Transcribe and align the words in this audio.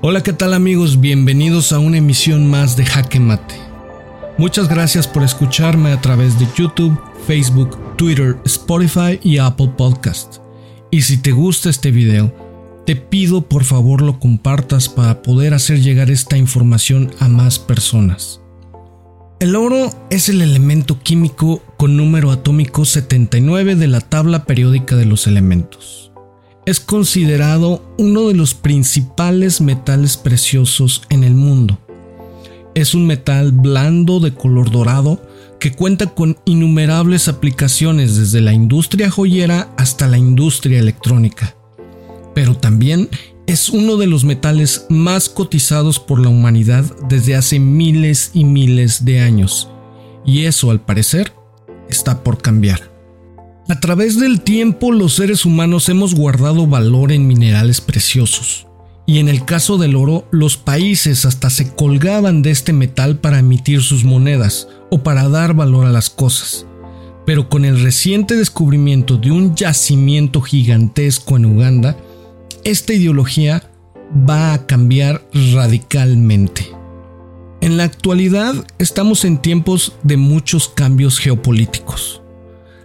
Hola, 0.00 0.22
¿qué 0.22 0.32
tal 0.32 0.54
amigos? 0.54 1.00
Bienvenidos 1.00 1.72
a 1.72 1.80
una 1.80 1.96
emisión 1.96 2.48
más 2.48 2.76
de 2.76 2.86
Jaque 2.86 3.18
Mate. 3.18 3.56
Muchas 4.38 4.68
gracias 4.68 5.08
por 5.08 5.24
escucharme 5.24 5.90
a 5.90 6.00
través 6.00 6.38
de 6.38 6.46
YouTube, 6.56 6.96
Facebook, 7.26 7.96
Twitter, 7.96 8.36
Spotify 8.44 9.18
y 9.24 9.38
Apple 9.38 9.72
Podcast. 9.76 10.36
Y 10.92 11.02
si 11.02 11.16
te 11.16 11.32
gusta 11.32 11.68
este 11.68 11.90
video, 11.90 12.32
te 12.86 12.94
pido 12.94 13.40
por 13.48 13.64
favor 13.64 14.00
lo 14.00 14.20
compartas 14.20 14.88
para 14.88 15.20
poder 15.20 15.52
hacer 15.52 15.82
llegar 15.82 16.12
esta 16.12 16.36
información 16.36 17.10
a 17.18 17.26
más 17.26 17.58
personas. 17.58 18.40
El 19.40 19.56
oro 19.56 19.90
es 20.10 20.28
el 20.28 20.42
elemento 20.42 21.00
químico 21.00 21.60
con 21.76 21.96
número 21.96 22.30
atómico 22.30 22.84
79 22.84 23.74
de 23.74 23.88
la 23.88 24.00
tabla 24.00 24.44
periódica 24.44 24.94
de 24.94 25.06
los 25.06 25.26
elementos 25.26 26.08
es 26.68 26.80
considerado 26.80 27.94
uno 27.96 28.28
de 28.28 28.34
los 28.34 28.52
principales 28.52 29.62
metales 29.62 30.18
preciosos 30.18 31.00
en 31.08 31.24
el 31.24 31.34
mundo. 31.34 31.78
Es 32.74 32.92
un 32.92 33.06
metal 33.06 33.52
blando 33.52 34.20
de 34.20 34.34
color 34.34 34.70
dorado 34.70 35.18
que 35.60 35.72
cuenta 35.72 36.08
con 36.08 36.36
innumerables 36.44 37.26
aplicaciones 37.26 38.18
desde 38.18 38.42
la 38.42 38.52
industria 38.52 39.10
joyera 39.10 39.72
hasta 39.78 40.06
la 40.06 40.18
industria 40.18 40.78
electrónica. 40.78 41.56
Pero 42.34 42.54
también 42.54 43.08
es 43.46 43.70
uno 43.70 43.96
de 43.96 44.06
los 44.06 44.24
metales 44.24 44.84
más 44.90 45.30
cotizados 45.30 45.98
por 45.98 46.20
la 46.20 46.28
humanidad 46.28 46.84
desde 47.08 47.34
hace 47.34 47.58
miles 47.58 48.32
y 48.34 48.44
miles 48.44 49.06
de 49.06 49.20
años. 49.20 49.70
Y 50.26 50.44
eso, 50.44 50.70
al 50.70 50.82
parecer, 50.82 51.32
está 51.88 52.22
por 52.22 52.42
cambiar. 52.42 52.87
A 53.70 53.80
través 53.80 54.18
del 54.18 54.40
tiempo 54.40 54.92
los 54.92 55.12
seres 55.16 55.44
humanos 55.44 55.90
hemos 55.90 56.14
guardado 56.14 56.66
valor 56.66 57.12
en 57.12 57.26
minerales 57.26 57.82
preciosos, 57.82 58.66
y 59.04 59.18
en 59.18 59.28
el 59.28 59.44
caso 59.44 59.76
del 59.76 59.94
oro 59.94 60.26
los 60.30 60.56
países 60.56 61.26
hasta 61.26 61.50
se 61.50 61.74
colgaban 61.74 62.40
de 62.40 62.50
este 62.50 62.72
metal 62.72 63.18
para 63.18 63.40
emitir 63.40 63.82
sus 63.82 64.04
monedas 64.04 64.68
o 64.90 65.02
para 65.02 65.28
dar 65.28 65.52
valor 65.52 65.84
a 65.84 65.92
las 65.92 66.08
cosas. 66.08 66.64
Pero 67.26 67.50
con 67.50 67.66
el 67.66 67.82
reciente 67.82 68.36
descubrimiento 68.36 69.18
de 69.18 69.32
un 69.32 69.54
yacimiento 69.54 70.40
gigantesco 70.40 71.36
en 71.36 71.44
Uganda, 71.44 71.94
esta 72.64 72.94
ideología 72.94 73.70
va 74.26 74.54
a 74.54 74.66
cambiar 74.66 75.28
radicalmente. 75.52 76.70
En 77.60 77.76
la 77.76 77.84
actualidad 77.84 78.54
estamos 78.78 79.26
en 79.26 79.36
tiempos 79.36 79.92
de 80.04 80.16
muchos 80.16 80.70
cambios 80.70 81.18
geopolíticos 81.18 82.22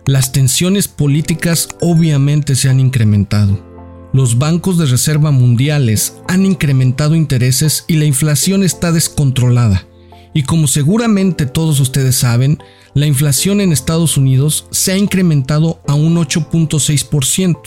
las 0.06 0.32
tensiones 0.32 0.88
políticas 0.88 1.70
obviamente 1.80 2.56
se 2.56 2.70
han 2.70 2.80
incrementado. 2.80 3.73
Los 4.12 4.38
bancos 4.38 4.78
de 4.78 4.86
reserva 4.86 5.32
mundiales 5.32 6.18
han 6.28 6.46
incrementado 6.46 7.16
intereses 7.16 7.86
y 7.88 7.96
la 7.96 8.06
inflación 8.06 8.64
está 8.64 8.92
descontrolada. 8.92 9.88
Y 10.34 10.44
como 10.44 10.68
seguramente 10.68 11.46
todos 11.46 11.80
ustedes 11.80 12.16
saben, 12.16 12.59
la 12.94 13.08
inflación 13.08 13.62
en 13.62 13.72
Estados 13.72 14.18
Unidos 14.18 14.68
se 14.72 14.92
ha 14.92 14.98
incrementado 14.98 15.81
a 15.88 15.94
un 15.94 16.16
8.6%. 16.18 17.58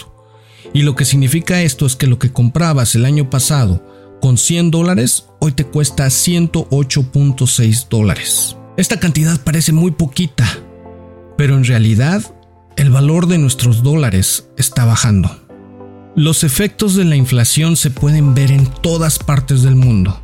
Y 0.74 0.82
lo 0.82 0.94
que 0.94 1.04
significa 1.04 1.62
esto 1.62 1.86
es 1.86 1.96
que 1.96 2.06
lo 2.06 2.18
que 2.18 2.32
comprabas 2.32 2.94
el 2.94 3.06
año 3.06 3.30
pasado 3.30 3.84
con 4.20 4.38
100 4.38 4.70
dólares, 4.70 5.26
hoy 5.40 5.52
te 5.52 5.64
cuesta 5.64 6.06
108.6 6.06 7.88
dólares. 7.88 8.56
Esta 8.76 9.00
cantidad 9.00 9.40
parece 9.42 9.72
muy 9.72 9.92
poquita, 9.92 10.46
pero 11.36 11.56
en 11.56 11.64
realidad 11.64 12.22
el 12.76 12.90
valor 12.90 13.26
de 13.26 13.38
nuestros 13.38 13.82
dólares 13.82 14.48
está 14.56 14.84
bajando. 14.84 15.46
Los 16.14 16.44
efectos 16.44 16.94
de 16.94 17.04
la 17.04 17.16
inflación 17.16 17.76
se 17.76 17.90
pueden 17.90 18.34
ver 18.34 18.50
en 18.50 18.66
todas 18.66 19.18
partes 19.18 19.62
del 19.62 19.76
mundo. 19.76 20.22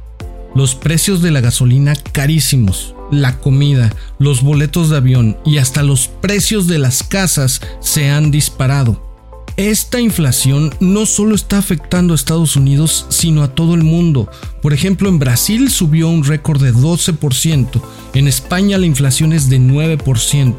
Los 0.54 0.74
precios 0.74 1.22
de 1.22 1.30
la 1.30 1.40
gasolina 1.40 1.94
carísimos, 2.12 2.94
la 3.10 3.38
comida, 3.38 3.94
los 4.18 4.42
boletos 4.42 4.90
de 4.90 4.98
avión 4.98 5.38
y 5.44 5.58
hasta 5.58 5.82
los 5.82 6.08
precios 6.08 6.66
de 6.66 6.78
las 6.78 7.02
casas 7.02 7.60
se 7.80 8.10
han 8.10 8.30
disparado. 8.30 9.12
Esta 9.58 10.00
inflación 10.00 10.74
no 10.80 11.04
solo 11.04 11.34
está 11.34 11.58
afectando 11.58 12.14
a 12.14 12.16
Estados 12.16 12.56
Unidos, 12.56 13.04
sino 13.10 13.42
a 13.42 13.54
todo 13.54 13.74
el 13.74 13.82
mundo. 13.82 14.30
Por 14.62 14.72
ejemplo, 14.72 15.10
en 15.10 15.18
Brasil 15.18 15.70
subió 15.70 16.08
un 16.08 16.24
récord 16.24 16.62
de 16.62 16.72
12%, 16.72 17.82
en 18.14 18.28
España 18.28 18.78
la 18.78 18.86
inflación 18.86 19.34
es 19.34 19.50
de 19.50 19.60
9%, 19.60 20.56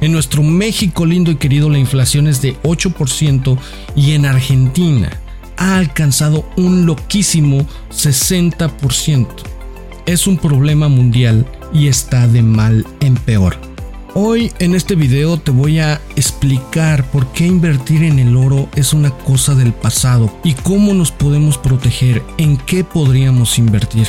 en 0.00 0.12
nuestro 0.12 0.42
México 0.42 1.06
lindo 1.06 1.30
y 1.30 1.36
querido 1.36 1.70
la 1.70 1.78
inflación 1.78 2.26
es 2.28 2.42
de 2.42 2.56
8% 2.62 3.58
y 3.94 4.12
en 4.12 4.26
Argentina 4.26 5.10
ha 5.56 5.76
alcanzado 5.76 6.48
un 6.56 6.86
loquísimo 6.86 7.66
60%. 7.90 9.26
Es 10.06 10.26
un 10.26 10.38
problema 10.38 10.88
mundial 10.88 11.46
y 11.72 11.88
está 11.88 12.28
de 12.28 12.42
mal 12.42 12.86
en 13.00 13.14
peor. 13.14 13.56
Hoy 14.14 14.50
en 14.60 14.74
este 14.74 14.94
video 14.94 15.36
te 15.36 15.50
voy 15.50 15.78
a 15.78 16.00
explicar 16.16 17.04
por 17.10 17.30
qué 17.32 17.46
invertir 17.46 18.02
en 18.02 18.18
el 18.18 18.34
oro 18.36 18.68
es 18.74 18.94
una 18.94 19.10
cosa 19.10 19.54
del 19.54 19.74
pasado 19.74 20.34
y 20.42 20.54
cómo 20.54 20.94
nos 20.94 21.12
podemos 21.12 21.58
proteger, 21.58 22.22
en 22.38 22.56
qué 22.56 22.82
podríamos 22.82 23.58
invertir. 23.58 24.08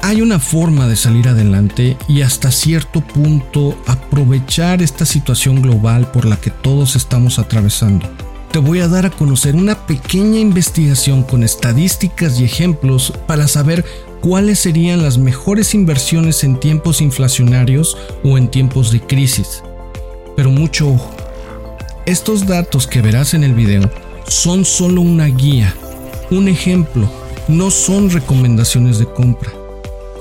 Hay 0.00 0.22
una 0.22 0.38
forma 0.38 0.86
de 0.86 0.94
salir 0.94 1.28
adelante 1.28 1.96
y 2.06 2.22
hasta 2.22 2.52
cierto 2.52 3.00
punto 3.00 3.76
aprovechar 3.86 4.80
esta 4.80 5.04
situación 5.04 5.60
global 5.60 6.10
por 6.12 6.24
la 6.24 6.36
que 6.36 6.50
todos 6.50 6.94
estamos 6.94 7.38
atravesando. 7.38 8.08
Te 8.52 8.60
voy 8.60 8.80
a 8.80 8.88
dar 8.88 9.06
a 9.06 9.10
conocer 9.10 9.56
una 9.56 9.86
pequeña 9.86 10.38
investigación 10.38 11.24
con 11.24 11.42
estadísticas 11.42 12.40
y 12.40 12.44
ejemplos 12.44 13.12
para 13.26 13.48
saber 13.48 13.84
cuáles 14.20 14.60
serían 14.60 15.02
las 15.02 15.18
mejores 15.18 15.74
inversiones 15.74 16.44
en 16.44 16.60
tiempos 16.60 17.00
inflacionarios 17.00 17.96
o 18.22 18.38
en 18.38 18.48
tiempos 18.48 18.92
de 18.92 19.00
crisis. 19.00 19.62
Pero 20.36 20.50
mucho 20.50 20.90
ojo, 20.90 21.10
estos 22.06 22.46
datos 22.46 22.86
que 22.86 23.02
verás 23.02 23.34
en 23.34 23.42
el 23.42 23.52
video 23.52 23.90
son 24.28 24.64
solo 24.64 25.00
una 25.00 25.26
guía, 25.26 25.74
un 26.30 26.46
ejemplo, 26.46 27.10
no 27.48 27.70
son 27.70 28.10
recomendaciones 28.10 28.98
de 28.98 29.06
compra. 29.06 29.57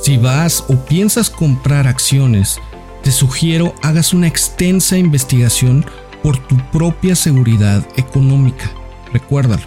Si 0.02 0.18
vas 0.18 0.64
o 0.68 0.76
piensas 0.76 1.30
comprar 1.30 1.88
acciones, 1.88 2.60
te 3.04 3.12
sugiero 3.12 3.74
hagas 3.82 4.14
una 4.14 4.28
extensa 4.28 4.98
investigación 4.98 5.86
por 6.24 6.38
tu 6.38 6.58
propia 6.72 7.16
seguridad 7.16 7.86
económica. 7.96 8.72
Recuérdalo. 9.12 9.64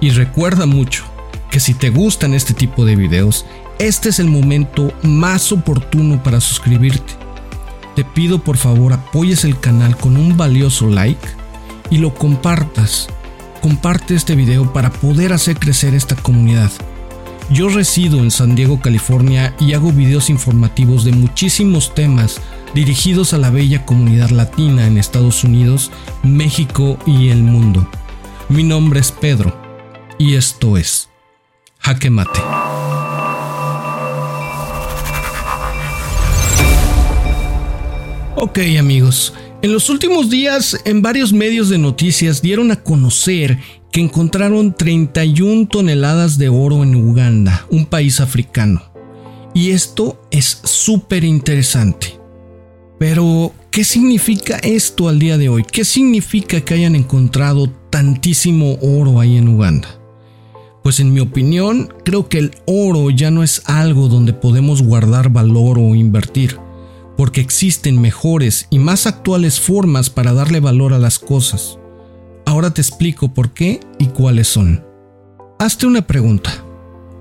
Y 0.00 0.10
recuerda 0.10 0.66
mucho 0.66 1.04
que 1.50 1.60
si 1.60 1.74
te 1.74 1.90
gustan 1.90 2.34
este 2.34 2.54
tipo 2.54 2.84
de 2.84 2.96
videos, 2.96 3.46
este 3.78 4.08
es 4.08 4.18
el 4.18 4.28
momento 4.28 4.92
más 5.02 5.52
oportuno 5.52 6.22
para 6.22 6.40
suscribirte. 6.40 7.14
Te 7.96 8.04
pido 8.04 8.42
por 8.42 8.56
favor 8.56 8.92
apoyes 8.92 9.44
el 9.44 9.58
canal 9.58 9.96
con 9.96 10.16
un 10.16 10.36
valioso 10.36 10.88
like 10.88 11.28
y 11.90 11.98
lo 11.98 12.14
compartas. 12.14 13.08
Comparte 13.60 14.14
este 14.14 14.34
video 14.34 14.72
para 14.72 14.90
poder 14.90 15.32
hacer 15.32 15.58
crecer 15.58 15.94
esta 15.94 16.16
comunidad. 16.16 16.70
Yo 17.50 17.68
resido 17.68 18.20
en 18.20 18.30
San 18.30 18.54
Diego, 18.54 18.80
California 18.80 19.56
y 19.58 19.72
hago 19.72 19.90
videos 19.90 20.30
informativos 20.30 21.04
de 21.04 21.10
muchísimos 21.10 21.92
temas 21.96 22.40
dirigidos 22.74 23.34
a 23.34 23.38
la 23.38 23.50
bella 23.50 23.84
comunidad 23.84 24.30
latina 24.30 24.86
en 24.86 24.96
Estados 24.96 25.42
Unidos, 25.42 25.90
México 26.22 26.96
y 27.06 27.30
el 27.30 27.42
mundo. 27.42 27.90
Mi 28.48 28.62
nombre 28.62 29.00
es 29.00 29.10
Pedro 29.10 29.52
y 30.16 30.36
esto 30.36 30.76
es 30.76 31.08
Jaque 31.80 32.08
Mate. 32.08 32.40
Ok 38.36 38.60
amigos, 38.78 39.34
en 39.62 39.72
los 39.72 39.90
últimos 39.90 40.30
días 40.30 40.80
en 40.84 41.02
varios 41.02 41.32
medios 41.32 41.68
de 41.68 41.78
noticias 41.78 42.42
dieron 42.42 42.70
a 42.70 42.76
conocer 42.76 43.58
que 43.92 44.00
encontraron 44.00 44.74
31 44.74 45.68
toneladas 45.68 46.38
de 46.38 46.48
oro 46.48 46.82
en 46.82 46.94
Uganda, 46.94 47.66
un 47.70 47.86
país 47.86 48.20
africano. 48.20 48.82
Y 49.52 49.70
esto 49.70 50.20
es 50.30 50.60
súper 50.64 51.24
interesante. 51.24 52.18
Pero, 52.98 53.52
¿qué 53.70 53.82
significa 53.82 54.58
esto 54.58 55.08
al 55.08 55.18
día 55.18 55.38
de 55.38 55.48
hoy? 55.48 55.64
¿Qué 55.64 55.84
significa 55.84 56.60
que 56.60 56.74
hayan 56.74 56.94
encontrado 56.94 57.70
tantísimo 57.90 58.76
oro 58.80 59.18
ahí 59.18 59.36
en 59.36 59.48
Uganda? 59.48 59.88
Pues 60.82 61.00
en 61.00 61.12
mi 61.12 61.20
opinión, 61.20 61.92
creo 62.04 62.28
que 62.28 62.38
el 62.38 62.52
oro 62.66 63.10
ya 63.10 63.30
no 63.30 63.42
es 63.42 63.62
algo 63.66 64.08
donde 64.08 64.32
podemos 64.32 64.82
guardar 64.82 65.30
valor 65.30 65.78
o 65.78 65.94
invertir, 65.94 66.58
porque 67.16 67.40
existen 67.40 68.00
mejores 68.00 68.66
y 68.70 68.78
más 68.78 69.06
actuales 69.06 69.60
formas 69.60 70.10
para 70.10 70.32
darle 70.32 70.60
valor 70.60 70.94
a 70.94 70.98
las 70.98 71.18
cosas. 71.18 71.79
Ahora 72.50 72.74
te 72.74 72.80
explico 72.80 73.32
por 73.32 73.54
qué 73.54 73.78
y 74.00 74.06
cuáles 74.06 74.48
son. 74.48 74.84
Hazte 75.60 75.86
una 75.86 76.04
pregunta. 76.04 76.50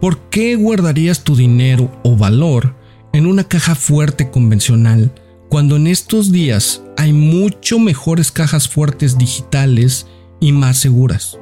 ¿Por 0.01 0.17
qué 0.31 0.55
guardarías 0.55 1.23
tu 1.23 1.35
dinero 1.35 1.91
o 2.03 2.17
valor 2.17 2.75
en 3.13 3.27
una 3.27 3.43
caja 3.43 3.75
fuerte 3.75 4.31
convencional 4.31 5.13
cuando 5.47 5.75
en 5.75 5.85
estos 5.85 6.31
días 6.31 6.81
hay 6.97 7.13
mucho 7.13 7.77
mejores 7.77 8.31
cajas 8.31 8.67
fuertes 8.67 9.19
digitales 9.19 10.07
y 10.39 10.51
más 10.51 10.79
seguras? 10.79 11.37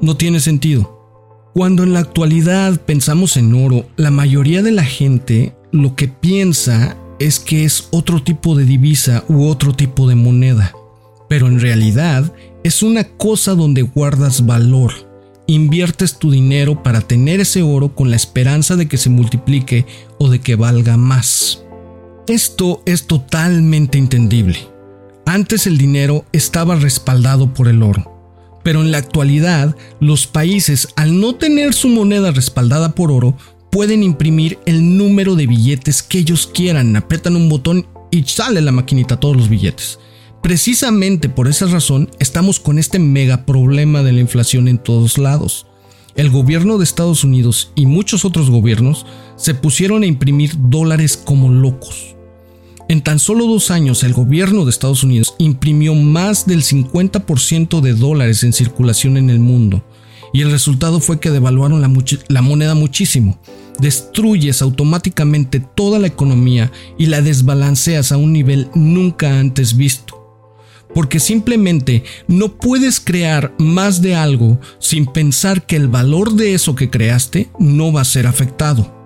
No 0.00 0.16
tiene 0.16 0.38
sentido. 0.38 1.50
Cuando 1.52 1.82
en 1.82 1.92
la 1.92 1.98
actualidad 1.98 2.80
pensamos 2.80 3.36
en 3.36 3.52
oro, 3.56 3.86
la 3.96 4.12
mayoría 4.12 4.62
de 4.62 4.70
la 4.70 4.84
gente 4.84 5.56
lo 5.72 5.96
que 5.96 6.06
piensa 6.06 6.96
es 7.18 7.40
que 7.40 7.64
es 7.64 7.88
otro 7.90 8.22
tipo 8.22 8.54
de 8.54 8.66
divisa 8.66 9.24
u 9.26 9.46
otro 9.46 9.74
tipo 9.74 10.08
de 10.08 10.14
moneda. 10.14 10.72
Pero 11.28 11.48
en 11.48 11.58
realidad 11.58 12.32
es 12.64 12.82
una 12.82 13.04
cosa 13.04 13.54
donde 13.54 13.82
guardas 13.82 14.46
valor. 14.46 14.92
Inviertes 15.46 16.18
tu 16.18 16.30
dinero 16.30 16.82
para 16.82 17.00
tener 17.00 17.40
ese 17.40 17.62
oro 17.62 17.94
con 17.94 18.10
la 18.10 18.16
esperanza 18.16 18.76
de 18.76 18.88
que 18.88 18.96
se 18.96 19.10
multiplique 19.10 19.86
o 20.18 20.28
de 20.28 20.40
que 20.40 20.56
valga 20.56 20.96
más. 20.96 21.64
Esto 22.28 22.82
es 22.86 23.06
totalmente 23.06 23.98
entendible. 23.98 24.58
Antes 25.26 25.66
el 25.66 25.78
dinero 25.78 26.24
estaba 26.32 26.76
respaldado 26.76 27.52
por 27.52 27.68
el 27.68 27.82
oro 27.82 28.20
pero 28.62 28.82
en 28.82 28.90
la 28.90 28.98
actualidad 28.98 29.76
los 30.00 30.26
países 30.26 30.88
al 30.96 31.20
no 31.20 31.34
tener 31.34 31.74
su 31.74 31.88
moneda 31.88 32.30
respaldada 32.30 32.94
por 32.94 33.10
oro 33.10 33.36
pueden 33.70 34.02
imprimir 34.02 34.58
el 34.66 34.96
número 34.96 35.36
de 35.36 35.46
billetes 35.46 36.02
que 36.02 36.18
ellos 36.18 36.50
quieran, 36.52 36.96
apretan 36.96 37.36
un 37.36 37.48
botón 37.48 37.86
y 38.10 38.24
sale 38.24 38.60
la 38.60 38.72
maquinita 38.72 39.20
todos 39.20 39.36
los 39.36 39.48
billetes. 39.48 39.98
Precisamente 40.42 41.28
por 41.28 41.48
esa 41.48 41.66
razón 41.66 42.10
estamos 42.18 42.60
con 42.60 42.78
este 42.78 42.98
mega 42.98 43.44
problema 43.44 44.02
de 44.02 44.12
la 44.12 44.20
inflación 44.20 44.68
en 44.68 44.78
todos 44.78 45.18
lados. 45.18 45.66
El 46.16 46.30
gobierno 46.30 46.78
de 46.78 46.84
Estados 46.84 47.24
Unidos 47.24 47.72
y 47.74 47.86
muchos 47.86 48.24
otros 48.24 48.50
gobiernos 48.50 49.06
se 49.36 49.54
pusieron 49.54 50.02
a 50.02 50.06
imprimir 50.06 50.52
dólares 50.58 51.16
como 51.16 51.50
locos. 51.50 52.16
En 52.88 53.02
tan 53.02 53.20
solo 53.20 53.46
dos 53.46 53.70
años, 53.70 54.02
el 54.02 54.14
gobierno 54.14 54.64
de 54.64 54.70
Estados 54.70 55.04
Unidos 55.04 55.34
imprimió 55.38 55.94
más 55.94 56.46
del 56.46 56.62
50% 56.62 57.80
de 57.80 57.94
dólares 57.94 58.42
en 58.42 58.52
circulación 58.52 59.16
en 59.16 59.30
el 59.30 59.38
mundo, 59.38 59.84
y 60.32 60.40
el 60.40 60.50
resultado 60.50 60.98
fue 60.98 61.20
que 61.20 61.30
devaluaron 61.30 61.80
la, 61.80 61.92
la, 62.28 62.42
moneda 62.42 62.74
muchísimo. 62.74 63.38
Destruyes 63.78 64.62
automáticamente 64.62 65.60
toda 65.60 66.00
la 66.00 66.08
economía 66.08 66.72
y 66.98 67.06
la 67.06 67.22
desbalanceas 67.22 68.10
a 68.10 68.16
un 68.16 68.32
nivel 68.32 68.68
nunca 68.74 69.38
antes 69.38 69.76
visto. 69.76 70.19
Porque 70.94 71.20
simplemente 71.20 72.04
no 72.26 72.56
puedes 72.56 73.00
crear 73.00 73.54
más 73.58 74.02
de 74.02 74.14
algo 74.14 74.60
sin 74.78 75.06
pensar 75.06 75.66
que 75.66 75.76
el 75.76 75.88
valor 75.88 76.34
de 76.34 76.54
eso 76.54 76.74
que 76.74 76.90
creaste 76.90 77.50
no 77.58 77.92
va 77.92 78.00
a 78.00 78.04
ser 78.04 78.26
afectado. 78.26 79.00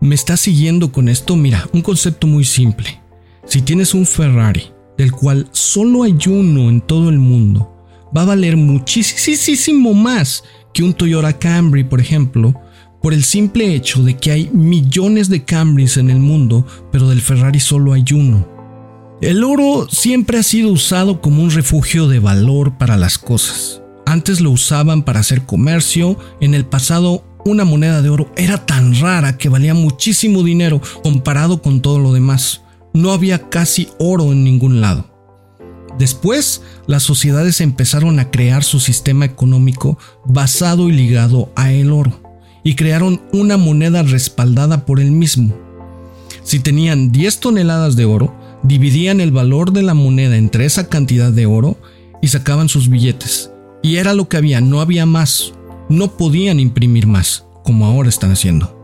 ¿Me 0.00 0.14
estás 0.14 0.40
siguiendo 0.40 0.92
con 0.92 1.08
esto? 1.08 1.36
Mira, 1.36 1.68
un 1.72 1.82
concepto 1.82 2.26
muy 2.26 2.44
simple. 2.44 3.00
Si 3.46 3.62
tienes 3.62 3.94
un 3.94 4.04
Ferrari, 4.06 4.64
del 4.98 5.12
cual 5.12 5.48
solo 5.52 6.02
hay 6.02 6.16
uno 6.26 6.68
en 6.68 6.80
todo 6.80 7.08
el 7.08 7.18
mundo, 7.18 7.72
va 8.16 8.22
a 8.22 8.26
valer 8.26 8.56
muchísimo 8.56 9.94
más 9.94 10.44
que 10.72 10.82
un 10.82 10.92
Toyota 10.92 11.38
Camry, 11.38 11.84
por 11.84 12.00
ejemplo, 12.00 12.54
por 13.00 13.14
el 13.14 13.24
simple 13.24 13.74
hecho 13.74 14.02
de 14.02 14.16
que 14.16 14.32
hay 14.32 14.50
millones 14.52 15.28
de 15.28 15.44
Camrys 15.44 15.96
en 15.96 16.10
el 16.10 16.18
mundo, 16.18 16.66
pero 16.90 17.08
del 17.08 17.20
Ferrari 17.20 17.60
solo 17.60 17.92
hay 17.92 18.04
uno. 18.12 18.55
El 19.22 19.44
oro 19.44 19.88
siempre 19.90 20.38
ha 20.38 20.42
sido 20.42 20.70
usado 20.70 21.22
como 21.22 21.42
un 21.42 21.50
refugio 21.50 22.06
de 22.06 22.18
valor 22.18 22.76
para 22.76 22.98
las 22.98 23.16
cosas. 23.16 23.80
Antes 24.04 24.42
lo 24.42 24.50
usaban 24.50 25.04
para 25.04 25.20
hacer 25.20 25.46
comercio, 25.46 26.18
en 26.42 26.52
el 26.52 26.66
pasado 26.66 27.24
una 27.46 27.64
moneda 27.64 28.02
de 28.02 28.10
oro 28.10 28.30
era 28.36 28.66
tan 28.66 28.94
rara 29.00 29.38
que 29.38 29.48
valía 29.48 29.72
muchísimo 29.72 30.42
dinero 30.42 30.82
comparado 31.02 31.62
con 31.62 31.80
todo 31.80 31.98
lo 31.98 32.12
demás. 32.12 32.60
No 32.92 33.12
había 33.12 33.48
casi 33.48 33.88
oro 33.98 34.32
en 34.32 34.44
ningún 34.44 34.82
lado. 34.82 35.10
Después, 35.98 36.60
las 36.86 37.02
sociedades 37.02 37.62
empezaron 37.62 38.18
a 38.18 38.30
crear 38.30 38.64
su 38.64 38.80
sistema 38.80 39.24
económico 39.24 39.96
basado 40.26 40.90
y 40.90 40.92
ligado 40.92 41.50
a 41.56 41.72
el 41.72 41.90
oro, 41.90 42.20
y 42.62 42.74
crearon 42.74 43.22
una 43.32 43.56
moneda 43.56 44.02
respaldada 44.02 44.84
por 44.84 45.00
el 45.00 45.10
mismo. 45.10 45.56
Si 46.42 46.60
tenían 46.60 47.12
10 47.12 47.40
toneladas 47.40 47.96
de 47.96 48.04
oro, 48.04 48.45
dividían 48.66 49.20
el 49.20 49.32
valor 49.32 49.72
de 49.72 49.82
la 49.82 49.94
moneda 49.94 50.36
entre 50.36 50.64
esa 50.64 50.88
cantidad 50.88 51.32
de 51.32 51.46
oro 51.46 51.78
y 52.22 52.28
sacaban 52.28 52.68
sus 52.68 52.88
billetes. 52.88 53.50
Y 53.82 53.96
era 53.96 54.14
lo 54.14 54.28
que 54.28 54.36
había, 54.36 54.60
no 54.60 54.80
había 54.80 55.06
más 55.06 55.52
no 55.88 56.16
podían 56.16 56.60
imprimir 56.60 57.06
más, 57.06 57.46
como 57.64 57.86
ahora 57.86 58.08
están 58.08 58.32
haciendo. 58.32 58.74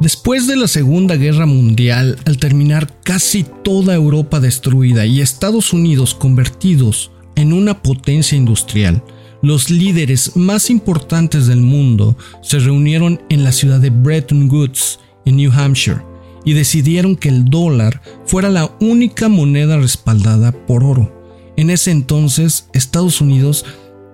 Después 0.00 0.46
de 0.46 0.56
la 0.56 0.68
Segunda 0.68 1.16
Guerra 1.16 1.46
Mundial, 1.46 2.18
al 2.26 2.38
terminar 2.38 3.00
casi 3.02 3.44
toda 3.64 3.94
Europa 3.94 4.40
destruida 4.40 5.06
y 5.06 5.20
Estados 5.20 5.72
Unidos 5.72 6.14
convertidos 6.14 7.12
en 7.34 7.52
una 7.52 7.82
potencia 7.82 8.36
industrial, 8.36 9.02
los 9.42 9.70
líderes 9.70 10.36
más 10.36 10.70
importantes 10.70 11.46
del 11.46 11.60
mundo 11.60 12.16
se 12.42 12.58
reunieron 12.58 13.22
en 13.28 13.44
la 13.44 13.52
ciudad 13.52 13.80
de 13.80 13.90
Bretton 13.90 14.50
Woods, 14.50 14.98
en 15.24 15.36
New 15.36 15.52
Hampshire, 15.52 16.02
y 16.46 16.54
decidieron 16.54 17.16
que 17.16 17.28
el 17.28 17.44
dólar 17.44 18.00
fuera 18.24 18.48
la 18.48 18.74
única 18.80 19.28
moneda 19.28 19.76
respaldada 19.76 20.52
por 20.52 20.84
oro. 20.84 21.12
En 21.56 21.68
ese 21.68 21.90
entonces, 21.90 22.68
Estados 22.72 23.20
Unidos 23.20 23.66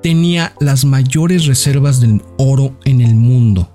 tenía 0.02 0.54
las 0.58 0.84
mayores 0.84 1.46
reservas 1.46 2.00
de 2.00 2.20
oro 2.38 2.76
en 2.84 3.02
el 3.02 3.14
mundo. 3.14 3.70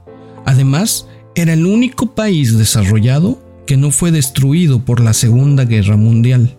Además, 0.45 1.07
era 1.35 1.53
el 1.53 1.65
único 1.65 2.15
país 2.15 2.57
desarrollado 2.57 3.39
que 3.67 3.77
no 3.77 3.91
fue 3.91 4.11
destruido 4.11 4.83
por 4.83 5.01
la 5.01 5.13
Segunda 5.13 5.63
Guerra 5.65 5.95
Mundial. 5.95 6.57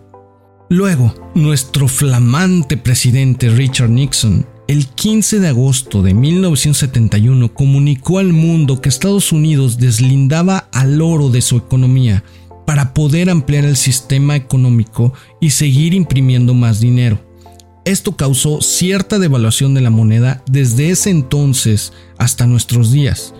Luego, 0.69 1.13
nuestro 1.35 1.87
flamante 1.87 2.77
presidente 2.77 3.49
Richard 3.49 3.89
Nixon, 3.89 4.45
el 4.69 4.85
15 4.85 5.39
de 5.39 5.47
agosto 5.47 6.03
de 6.03 6.13
1971, 6.13 7.55
comunicó 7.55 8.19
al 8.19 8.33
mundo 8.33 8.79
que 8.79 8.89
Estados 8.89 9.31
Unidos 9.31 9.79
deslindaba 9.79 10.69
al 10.71 11.01
oro 11.01 11.29
de 11.29 11.41
su 11.41 11.57
economía 11.57 12.23
para 12.67 12.93
poder 12.93 13.31
ampliar 13.31 13.65
el 13.65 13.75
sistema 13.75 14.35
económico 14.35 15.11
y 15.41 15.49
seguir 15.49 15.95
imprimiendo 15.95 16.53
más 16.53 16.79
dinero. 16.79 17.19
Esto 17.83 18.15
causó 18.15 18.61
cierta 18.61 19.17
devaluación 19.17 19.73
de 19.73 19.81
la 19.81 19.89
moneda 19.89 20.43
desde 20.47 20.91
ese 20.91 21.09
entonces 21.09 21.91
hasta 22.19 22.45
nuestros 22.45 22.91
días. 22.91 23.33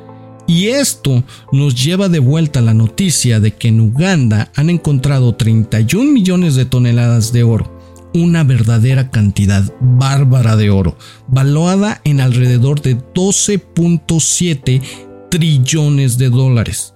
Y 0.47 0.69
esto 0.69 1.23
nos 1.51 1.75
lleva 1.75 2.09
de 2.09 2.17
vuelta 2.17 2.57
a 2.57 2.63
la 2.63 2.73
noticia 2.73 3.39
de 3.39 3.53
que 3.53 3.67
en 3.67 3.81
Uganda 3.81 4.51
han 4.55 4.71
encontrado 4.71 5.35
31 5.35 6.11
millones 6.11 6.55
de 6.55 6.65
toneladas 6.65 7.31
de 7.31 7.43
oro, 7.43 7.78
una 8.13 8.43
verdadera 8.43 9.09
cantidad 9.09 9.71
bárbara 9.79 10.55
de 10.55 10.69
oro, 10.69 10.97
valuada 11.27 12.01
en 12.03 12.21
alrededor 12.21 12.81
de 12.81 12.97
12.7 12.97 14.81
trillones 15.29 16.17
de 16.17 16.29
dólares. 16.29 16.93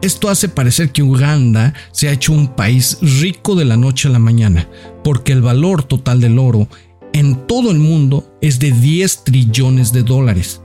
Esto 0.00 0.28
hace 0.28 0.48
parecer 0.48 0.92
que 0.92 1.02
Uganda 1.02 1.74
se 1.90 2.08
ha 2.08 2.12
hecho 2.12 2.32
un 2.32 2.48
país 2.48 2.98
rico 3.20 3.56
de 3.56 3.64
la 3.64 3.76
noche 3.76 4.08
a 4.08 4.12
la 4.12 4.20
mañana, 4.20 4.68
porque 5.02 5.32
el 5.32 5.42
valor 5.42 5.82
total 5.82 6.20
del 6.20 6.38
oro 6.38 6.68
en 7.12 7.46
todo 7.46 7.70
el 7.70 7.78
mundo 7.78 8.36
es 8.40 8.58
de 8.58 8.70
10 8.70 9.24
trillones 9.24 9.92
de 9.92 10.02
dólares. 10.02 10.60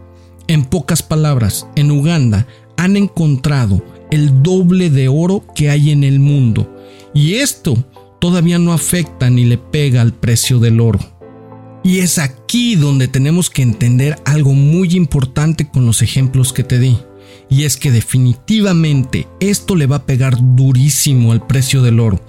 En 0.48 0.66
pocas 0.66 1.02
palabras, 1.02 1.68
en 1.76 1.90
Uganda 1.90 2.46
han 2.78 2.96
encontrado 2.96 3.84
el 4.12 4.44
doble 4.44 4.90
de 4.92 5.08
oro 5.08 5.44
que 5.56 5.70
hay 5.70 5.90
en 5.90 6.04
el 6.04 6.20
mundo. 6.20 6.70
Y 7.14 7.36
esto 7.36 7.84
todavía 8.24 8.58
no 8.58 8.72
afecta 8.72 9.30
ni 9.30 9.44
le 9.44 9.58
pega 9.58 10.02
al 10.02 10.14
precio 10.14 10.60
del 10.60 10.80
oro. 10.80 10.98
Y 11.84 12.00
es 12.00 12.20
aquí 12.20 12.78
donde 12.78 13.10
tenemos 13.10 13.50
que 13.50 13.64
entender 13.64 14.16
algo 14.24 14.54
muy 14.54 14.96
importante 14.96 15.68
con 15.68 15.86
los 15.86 16.02
ejemplos 16.02 16.54
que 16.54 16.64
te 16.64 16.80
di. 16.80 16.98
Y 17.50 17.66
es 17.66 17.76
que 17.76 17.92
definitivamente 17.92 19.28
esto 19.42 19.76
le 19.76 19.88
va 19.88 19.98
a 19.98 20.06
pegar 20.06 20.38
durísimo 20.56 21.34
al 21.34 21.46
precio 21.46 21.82
del 21.82 22.00
oro 22.00 22.22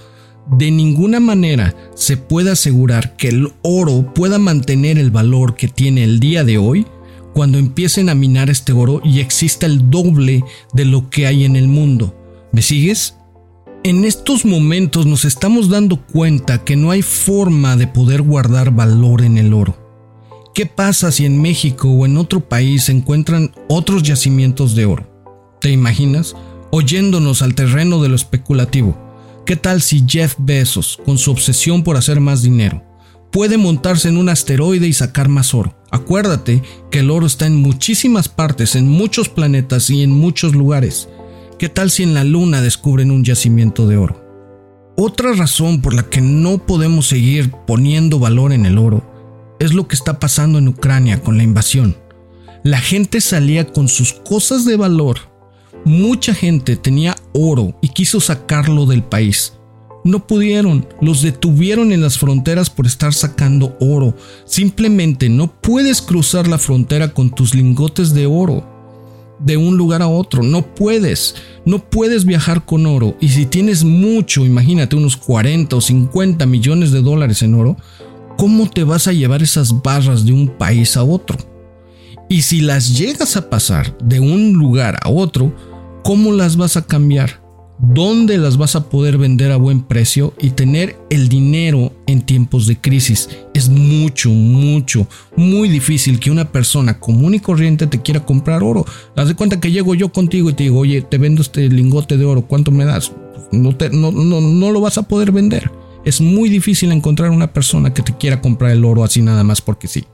de 0.50 0.70
ninguna 0.70 1.20
manera 1.20 1.74
se 1.94 2.18
puede 2.18 2.50
asegurar 2.50 3.16
que 3.16 3.28
el 3.28 3.52
oro 3.62 4.12
pueda 4.12 4.38
mantener 4.38 4.98
el 4.98 5.10
valor 5.10 5.56
que 5.56 5.68
tiene 5.68 6.04
el 6.04 6.20
día 6.20 6.44
de 6.44 6.58
hoy 6.58 6.86
cuando 7.32 7.56
empiecen 7.56 8.10
a 8.10 8.14
minar 8.14 8.50
este 8.50 8.72
oro 8.72 9.00
y 9.02 9.20
exista 9.20 9.64
el 9.64 9.90
doble 9.90 10.44
de 10.74 10.84
lo 10.84 11.08
que 11.08 11.26
hay 11.26 11.44
en 11.44 11.56
el 11.56 11.66
mundo. 11.66 12.14
¿Me 12.52 12.60
sigues? 12.60 13.14
En 13.86 14.06
estos 14.06 14.46
momentos 14.46 15.04
nos 15.04 15.26
estamos 15.26 15.68
dando 15.68 16.00
cuenta 16.00 16.64
que 16.64 16.74
no 16.74 16.90
hay 16.90 17.02
forma 17.02 17.76
de 17.76 17.86
poder 17.86 18.22
guardar 18.22 18.70
valor 18.70 19.20
en 19.20 19.36
el 19.36 19.52
oro. 19.52 19.76
¿Qué 20.54 20.64
pasa 20.64 21.12
si 21.12 21.26
en 21.26 21.42
México 21.42 21.90
o 21.90 22.06
en 22.06 22.16
otro 22.16 22.40
país 22.40 22.84
se 22.84 22.92
encuentran 22.92 23.52
otros 23.68 24.02
yacimientos 24.02 24.74
de 24.74 24.86
oro? 24.86 25.06
¿Te 25.60 25.70
imaginas? 25.70 26.34
Oyéndonos 26.70 27.42
al 27.42 27.54
terreno 27.54 28.00
de 28.00 28.08
lo 28.08 28.16
especulativo 28.16 28.96
¿Qué 29.44 29.56
tal 29.56 29.82
si 29.82 30.02
Jeff 30.08 30.36
Bezos, 30.38 30.98
con 31.04 31.18
su 31.18 31.30
obsesión 31.30 31.82
por 31.82 31.98
hacer 31.98 32.18
más 32.18 32.40
dinero, 32.40 32.82
puede 33.30 33.58
montarse 33.58 34.08
en 34.08 34.16
un 34.16 34.30
asteroide 34.30 34.86
y 34.86 34.94
sacar 34.94 35.28
más 35.28 35.52
oro? 35.52 35.76
Acuérdate 35.90 36.62
que 36.90 37.00
el 37.00 37.10
oro 37.10 37.26
está 37.26 37.44
en 37.44 37.56
muchísimas 37.56 38.30
partes, 38.30 38.76
en 38.76 38.88
muchos 38.88 39.28
planetas 39.28 39.90
y 39.90 40.02
en 40.02 40.10
muchos 40.10 40.54
lugares. 40.54 41.10
¿Qué 41.58 41.68
tal 41.68 41.88
si 41.88 42.02
en 42.02 42.14
la 42.14 42.24
Luna 42.24 42.60
descubren 42.60 43.12
un 43.12 43.22
yacimiento 43.22 43.86
de 43.86 43.96
oro? 43.96 44.20
Otra 44.96 45.32
razón 45.34 45.80
por 45.80 45.94
la 45.94 46.02
que 46.02 46.20
no 46.20 46.58
podemos 46.58 47.06
seguir 47.06 47.52
poniendo 47.64 48.18
valor 48.18 48.52
en 48.52 48.66
el 48.66 48.76
oro 48.76 49.04
es 49.60 49.72
lo 49.72 49.86
que 49.86 49.94
está 49.94 50.18
pasando 50.18 50.58
en 50.58 50.66
Ucrania 50.66 51.22
con 51.22 51.36
la 51.36 51.44
invasión. 51.44 51.96
La 52.64 52.78
gente 52.78 53.20
salía 53.20 53.72
con 53.72 53.86
sus 53.86 54.12
cosas 54.12 54.64
de 54.64 54.76
valor. 54.76 55.18
Mucha 55.84 56.34
gente 56.34 56.74
tenía 56.74 57.14
oro 57.32 57.78
y 57.80 57.88
quiso 57.90 58.20
sacarlo 58.20 58.84
del 58.86 59.04
país. 59.04 59.52
No 60.02 60.26
pudieron, 60.26 60.88
los 61.00 61.22
detuvieron 61.22 61.92
en 61.92 62.00
las 62.00 62.18
fronteras 62.18 62.68
por 62.68 62.86
estar 62.86 63.14
sacando 63.14 63.76
oro. 63.80 64.16
Simplemente 64.44 65.28
no 65.28 65.52
puedes 65.60 66.02
cruzar 66.02 66.48
la 66.48 66.58
frontera 66.58 67.14
con 67.14 67.30
tus 67.30 67.54
lingotes 67.54 68.12
de 68.12 68.26
oro 68.26 68.73
de 69.38 69.56
un 69.56 69.76
lugar 69.76 70.02
a 70.02 70.08
otro. 70.08 70.42
No 70.42 70.74
puedes, 70.74 71.36
no 71.64 71.78
puedes 71.78 72.24
viajar 72.24 72.64
con 72.64 72.86
oro. 72.86 73.16
Y 73.20 73.28
si 73.28 73.46
tienes 73.46 73.84
mucho, 73.84 74.44
imagínate 74.44 74.96
unos 74.96 75.16
40 75.16 75.76
o 75.76 75.80
50 75.80 76.46
millones 76.46 76.90
de 76.90 77.02
dólares 77.02 77.42
en 77.42 77.54
oro, 77.54 77.76
¿cómo 78.36 78.68
te 78.68 78.84
vas 78.84 79.06
a 79.06 79.12
llevar 79.12 79.42
esas 79.42 79.82
barras 79.82 80.24
de 80.24 80.32
un 80.32 80.48
país 80.48 80.96
a 80.96 81.04
otro? 81.04 81.38
Y 82.28 82.42
si 82.42 82.60
las 82.60 82.96
llegas 82.96 83.36
a 83.36 83.50
pasar 83.50 83.96
de 83.98 84.20
un 84.20 84.54
lugar 84.54 84.98
a 85.02 85.10
otro, 85.10 85.54
¿cómo 86.02 86.32
las 86.32 86.56
vas 86.56 86.76
a 86.76 86.86
cambiar? 86.86 87.43
Dónde 87.78 88.38
las 88.38 88.56
vas 88.56 88.76
a 88.76 88.88
poder 88.88 89.18
vender 89.18 89.50
a 89.50 89.56
buen 89.56 89.82
precio 89.82 90.34
y 90.40 90.50
tener 90.50 90.96
el 91.10 91.28
dinero 91.28 91.92
en 92.06 92.22
tiempos 92.22 92.66
de 92.66 92.80
crisis. 92.80 93.28
Es 93.52 93.68
mucho, 93.68 94.30
mucho, 94.30 95.06
muy 95.36 95.68
difícil 95.68 96.20
que 96.20 96.30
una 96.30 96.50
persona 96.50 97.00
común 97.00 97.34
y 97.34 97.40
corriente 97.40 97.86
te 97.86 98.00
quiera 98.00 98.24
comprar 98.24 98.62
oro. 98.62 98.84
Haz 99.16 99.28
de 99.28 99.34
cuenta 99.34 99.60
que 99.60 99.72
llego 99.72 99.94
yo 99.94 100.10
contigo 100.10 100.50
y 100.50 100.54
te 100.54 100.64
digo, 100.64 100.80
oye, 100.80 101.02
te 101.02 101.18
vendo 101.18 101.42
este 101.42 101.68
lingote 101.68 102.16
de 102.16 102.24
oro, 102.24 102.42
¿cuánto 102.42 102.70
me 102.70 102.84
das? 102.84 103.12
No, 103.52 103.76
te, 103.76 103.90
no, 103.90 104.10
no, 104.10 104.40
no 104.40 104.70
lo 104.70 104.80
vas 104.80 104.98
a 104.98 105.02
poder 105.02 105.32
vender. 105.32 105.70
Es 106.04 106.20
muy 106.20 106.48
difícil 106.48 106.92
encontrar 106.92 107.30
una 107.30 107.52
persona 107.52 107.94
que 107.94 108.02
te 108.02 108.16
quiera 108.16 108.40
comprar 108.40 108.70
el 108.72 108.84
oro 108.84 109.04
así 109.04 109.22
nada 109.22 109.42
más 109.42 109.60
porque 109.60 109.88
sí. 109.88 110.04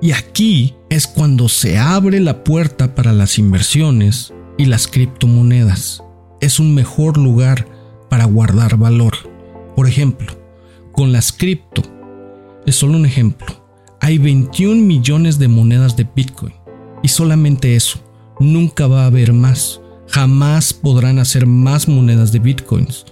Y 0.00 0.10
aquí 0.10 0.74
es 0.90 1.06
cuando 1.06 1.48
se 1.48 1.78
abre 1.78 2.18
la 2.18 2.42
puerta 2.42 2.96
para 2.96 3.12
las 3.12 3.38
inversiones 3.38 4.32
y 4.58 4.64
las 4.64 4.88
criptomonedas 4.88 6.02
es 6.42 6.58
un 6.58 6.74
mejor 6.74 7.16
lugar 7.16 7.66
para 8.10 8.26
guardar 8.26 8.76
valor. 8.76 9.14
Por 9.74 9.88
ejemplo, 9.88 10.32
con 10.92 11.12
las 11.12 11.32
cripto, 11.32 11.82
es 12.66 12.76
solo 12.76 12.96
un 12.98 13.06
ejemplo, 13.06 13.64
hay 14.00 14.18
21 14.18 14.82
millones 14.82 15.38
de 15.38 15.48
monedas 15.48 15.96
de 15.96 16.06
Bitcoin 16.14 16.52
y 17.02 17.08
solamente 17.08 17.76
eso, 17.76 18.00
nunca 18.40 18.86
va 18.88 19.04
a 19.04 19.06
haber 19.06 19.32
más, 19.32 19.80
jamás 20.08 20.72
podrán 20.74 21.18
hacer 21.18 21.46
más 21.46 21.88
monedas 21.88 22.32
de 22.32 22.40
Bitcoins. 22.40 23.06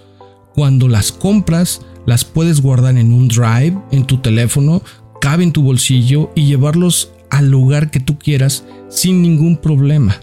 Cuando 0.53 0.89
las 0.89 1.11
compras, 1.13 1.81
las 2.05 2.25
puedes 2.25 2.61
guardar 2.61 2.97
en 2.97 3.13
un 3.13 3.29
drive, 3.29 3.77
en 3.91 4.05
tu 4.05 4.17
teléfono, 4.17 4.81
cabe 5.21 5.43
en 5.43 5.53
tu 5.53 5.63
bolsillo 5.63 6.31
y 6.35 6.45
llevarlos 6.47 7.13
al 7.29 7.49
lugar 7.49 7.91
que 7.91 8.01
tú 8.01 8.19
quieras 8.19 8.65
sin 8.89 9.21
ningún 9.21 9.55
problema. 9.55 10.19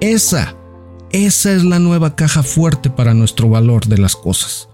Esa 0.00 0.56
esa 1.12 1.52
es 1.52 1.64
la 1.64 1.78
nueva 1.78 2.14
caja 2.14 2.42
fuerte 2.42 2.88
para 2.90 3.14
nuestro 3.14 3.48
valor 3.48 3.86
de 3.86 3.98
las 3.98 4.14
cosas. 4.14 4.68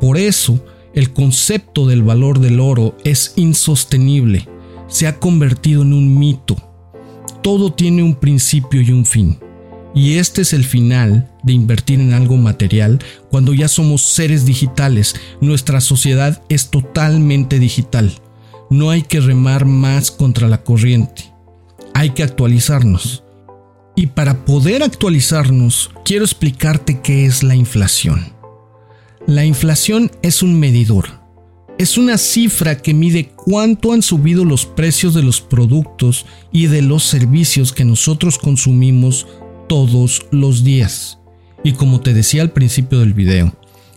Por 0.00 0.18
eso, 0.18 0.64
el 0.94 1.12
concepto 1.12 1.86
del 1.86 2.02
valor 2.02 2.40
del 2.40 2.58
oro 2.58 2.96
es 3.04 3.34
insostenible, 3.36 4.48
se 4.88 5.06
ha 5.06 5.18
convertido 5.18 5.82
en 5.82 5.92
un 5.92 6.18
mito. 6.18 6.56
Todo 7.42 7.72
tiene 7.72 8.02
un 8.02 8.16
principio 8.16 8.80
y 8.80 8.90
un 8.90 9.06
fin. 9.06 9.38
Y 9.94 10.14
este 10.14 10.42
es 10.42 10.52
el 10.52 10.64
final 10.64 11.30
de 11.42 11.52
invertir 11.52 12.00
en 12.00 12.12
algo 12.12 12.36
material 12.36 12.98
cuando 13.30 13.54
ya 13.54 13.68
somos 13.68 14.02
seres 14.02 14.44
digitales. 14.44 15.14
Nuestra 15.40 15.80
sociedad 15.80 16.42
es 16.48 16.70
totalmente 16.70 17.58
digital. 17.58 18.12
No 18.68 18.90
hay 18.90 19.02
que 19.02 19.20
remar 19.20 19.64
más 19.64 20.10
contra 20.10 20.48
la 20.48 20.62
corriente. 20.62 21.32
Hay 21.94 22.10
que 22.10 22.22
actualizarnos. 22.22 23.24
Y 23.96 24.08
para 24.08 24.44
poder 24.44 24.82
actualizarnos, 24.82 25.90
quiero 26.04 26.24
explicarte 26.24 27.00
qué 27.00 27.26
es 27.26 27.42
la 27.42 27.54
inflación. 27.54 28.32
La 29.26 29.44
inflación 29.44 30.10
es 30.22 30.42
un 30.42 30.58
medidor. 30.58 31.20
Es 31.78 31.96
una 31.96 32.18
cifra 32.18 32.76
que 32.76 32.94
mide 32.94 33.32
cuánto 33.34 33.92
han 33.92 34.02
subido 34.02 34.44
los 34.44 34.66
precios 34.66 35.14
de 35.14 35.22
los 35.22 35.40
productos 35.40 36.26
y 36.52 36.66
de 36.66 36.82
los 36.82 37.04
servicios 37.04 37.72
que 37.72 37.84
nosotros 37.84 38.38
consumimos 38.38 39.26
todos 39.68 40.26
los 40.30 40.64
días. 40.64 41.18
Y 41.62 41.72
como 41.72 42.00
te 42.00 42.14
decía 42.14 42.42
al 42.42 42.52
principio 42.52 43.00
del 43.00 43.14
video, 43.14 43.54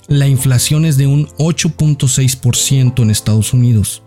la 0.07 0.27
inflación 0.27 0.85
es 0.85 0.97
de 0.97 1.07
un 1.07 1.27
8.6% 1.37 3.01
en 3.01 3.09
Estados 3.09 3.53
Unidos. 3.53 4.03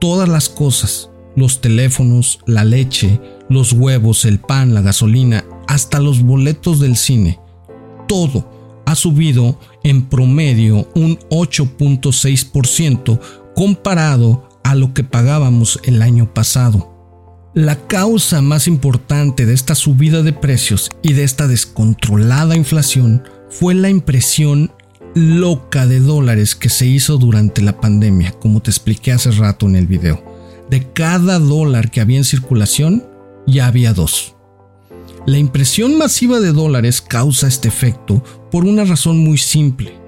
Todas 0.00 0.28
las 0.28 0.48
cosas, 0.48 1.10
los 1.34 1.60
teléfonos, 1.60 2.38
la 2.46 2.64
leche, 2.64 3.20
los 3.48 3.72
huevos, 3.72 4.24
el 4.24 4.38
pan, 4.38 4.74
la 4.74 4.82
gasolina, 4.82 5.44
hasta 5.68 6.00
los 6.00 6.22
boletos 6.22 6.80
del 6.80 6.96
cine. 6.96 7.38
Todo 8.08 8.82
ha 8.86 8.94
subido 8.94 9.58
en 9.82 10.06
promedio 10.06 10.88
un 10.94 11.18
8.6% 11.30 13.20
comparado 13.54 14.48
a 14.62 14.74
lo 14.74 14.94
que 14.94 15.04
pagábamos 15.04 15.80
el 15.84 16.02
año 16.02 16.32
pasado. 16.32 16.92
La 17.54 17.86
causa 17.86 18.42
más 18.42 18.68
importante 18.68 19.46
de 19.46 19.54
esta 19.54 19.74
subida 19.74 20.22
de 20.22 20.32
precios 20.32 20.90
y 21.02 21.14
de 21.14 21.24
esta 21.24 21.48
descontrolada 21.48 22.54
inflación 22.54 23.24
fue 23.48 23.74
la 23.74 23.88
impresión 23.88 24.70
loca 25.14 25.86
de 25.86 26.00
dólares 26.00 26.54
que 26.54 26.68
se 26.68 26.86
hizo 26.86 27.16
durante 27.16 27.62
la 27.62 27.80
pandemia, 27.80 28.32
como 28.32 28.60
te 28.60 28.70
expliqué 28.70 29.12
hace 29.12 29.30
rato 29.30 29.66
en 29.66 29.76
el 29.76 29.86
video. 29.86 30.22
De 30.68 30.92
cada 30.92 31.38
dólar 31.38 31.90
que 31.90 32.02
había 32.02 32.18
en 32.18 32.24
circulación, 32.24 33.02
ya 33.46 33.66
había 33.66 33.92
dos. 33.92 34.34
La 35.26 35.38
impresión 35.38 35.98
masiva 35.98 36.38
de 36.38 36.52
dólares 36.52 37.00
causa 37.00 37.48
este 37.48 37.68
efecto 37.68 38.22
por 38.50 38.64
una 38.64 38.84
razón 38.84 39.18
muy 39.18 39.38
simple. 39.38 39.98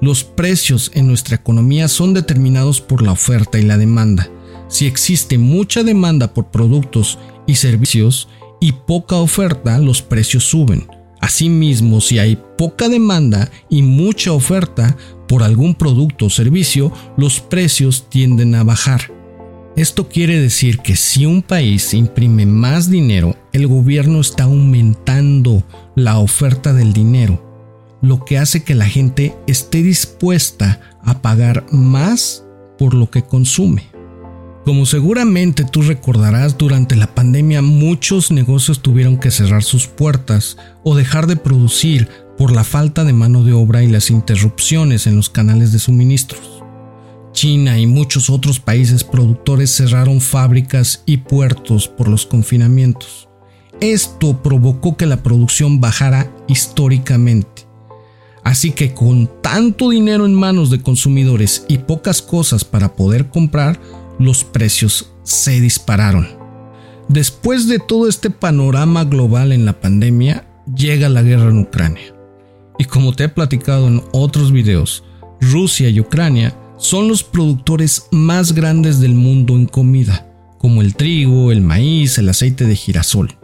Los 0.00 0.24
precios 0.24 0.92
en 0.94 1.08
nuestra 1.08 1.36
economía 1.36 1.88
son 1.88 2.14
determinados 2.14 2.80
por 2.80 3.02
la 3.02 3.12
oferta 3.12 3.58
y 3.58 3.62
la 3.62 3.76
demanda. 3.76 4.30
Si 4.68 4.86
existe 4.86 5.38
mucha 5.38 5.82
demanda 5.82 6.32
por 6.32 6.52
productos 6.52 7.18
y 7.46 7.56
servicios 7.56 8.28
y 8.60 8.72
poca 8.72 9.16
oferta, 9.16 9.78
los 9.78 10.02
precios 10.02 10.44
suben. 10.44 10.86
Asimismo, 11.20 12.00
si 12.00 12.18
hay 12.18 12.38
poca 12.56 12.88
demanda 12.88 13.50
y 13.68 13.82
mucha 13.82 14.32
oferta 14.32 14.96
por 15.28 15.42
algún 15.42 15.74
producto 15.74 16.26
o 16.26 16.30
servicio, 16.30 16.92
los 17.16 17.40
precios 17.40 18.08
tienden 18.08 18.54
a 18.54 18.64
bajar. 18.64 19.19
Esto 19.80 20.10
quiere 20.10 20.38
decir 20.38 20.80
que 20.80 20.94
si 20.94 21.24
un 21.24 21.40
país 21.40 21.94
imprime 21.94 22.44
más 22.44 22.90
dinero, 22.90 23.34
el 23.54 23.66
gobierno 23.66 24.20
está 24.20 24.44
aumentando 24.44 25.64
la 25.96 26.18
oferta 26.18 26.74
del 26.74 26.92
dinero, 26.92 27.98
lo 28.02 28.22
que 28.26 28.36
hace 28.36 28.62
que 28.62 28.74
la 28.74 28.84
gente 28.84 29.34
esté 29.46 29.82
dispuesta 29.82 30.98
a 31.02 31.22
pagar 31.22 31.64
más 31.72 32.44
por 32.78 32.92
lo 32.92 33.10
que 33.10 33.22
consume. 33.22 33.84
Como 34.66 34.84
seguramente 34.84 35.64
tú 35.64 35.80
recordarás, 35.80 36.58
durante 36.58 36.94
la 36.94 37.14
pandemia 37.14 37.62
muchos 37.62 38.30
negocios 38.30 38.82
tuvieron 38.82 39.16
que 39.16 39.30
cerrar 39.30 39.62
sus 39.62 39.86
puertas 39.86 40.58
o 40.84 40.94
dejar 40.94 41.26
de 41.26 41.36
producir 41.36 42.06
por 42.36 42.52
la 42.52 42.64
falta 42.64 43.04
de 43.04 43.14
mano 43.14 43.44
de 43.44 43.54
obra 43.54 43.82
y 43.82 43.88
las 43.88 44.10
interrupciones 44.10 45.06
en 45.06 45.16
los 45.16 45.30
canales 45.30 45.72
de 45.72 45.78
suministros. 45.78 46.59
China 47.32 47.78
y 47.78 47.86
muchos 47.86 48.30
otros 48.30 48.60
países 48.60 49.04
productores 49.04 49.70
cerraron 49.74 50.20
fábricas 50.20 51.02
y 51.06 51.18
puertos 51.18 51.88
por 51.88 52.08
los 52.08 52.26
confinamientos. 52.26 53.28
Esto 53.80 54.42
provocó 54.42 54.96
que 54.96 55.06
la 55.06 55.22
producción 55.22 55.80
bajara 55.80 56.30
históricamente. 56.48 57.66
Así 58.42 58.72
que 58.72 58.94
con 58.94 59.30
tanto 59.42 59.90
dinero 59.90 60.26
en 60.26 60.34
manos 60.34 60.70
de 60.70 60.82
consumidores 60.82 61.64
y 61.68 61.78
pocas 61.78 62.22
cosas 62.22 62.64
para 62.64 62.94
poder 62.94 63.28
comprar, 63.28 63.80
los 64.18 64.44
precios 64.44 65.12
se 65.22 65.60
dispararon. 65.60 66.28
Después 67.08 67.68
de 67.68 67.78
todo 67.78 68.08
este 68.08 68.30
panorama 68.30 69.04
global 69.04 69.52
en 69.52 69.64
la 69.64 69.80
pandemia, 69.80 70.46
llega 70.74 71.08
la 71.08 71.22
guerra 71.22 71.50
en 71.50 71.58
Ucrania. 71.58 72.14
Y 72.78 72.84
como 72.84 73.14
te 73.14 73.24
he 73.24 73.28
platicado 73.28 73.88
en 73.88 74.02
otros 74.12 74.52
videos, 74.52 75.04
Rusia 75.40 75.88
y 75.88 76.00
Ucrania 76.00 76.54
son 76.80 77.08
los 77.08 77.22
productores 77.22 78.06
más 78.10 78.52
grandes 78.52 79.00
del 79.00 79.14
mundo 79.14 79.54
en 79.54 79.66
comida, 79.66 80.26
como 80.58 80.80
el 80.80 80.96
trigo, 80.96 81.52
el 81.52 81.60
maíz, 81.60 82.16
el 82.16 82.30
aceite 82.30 82.64
de 82.64 82.74
girasol. 82.74 83.36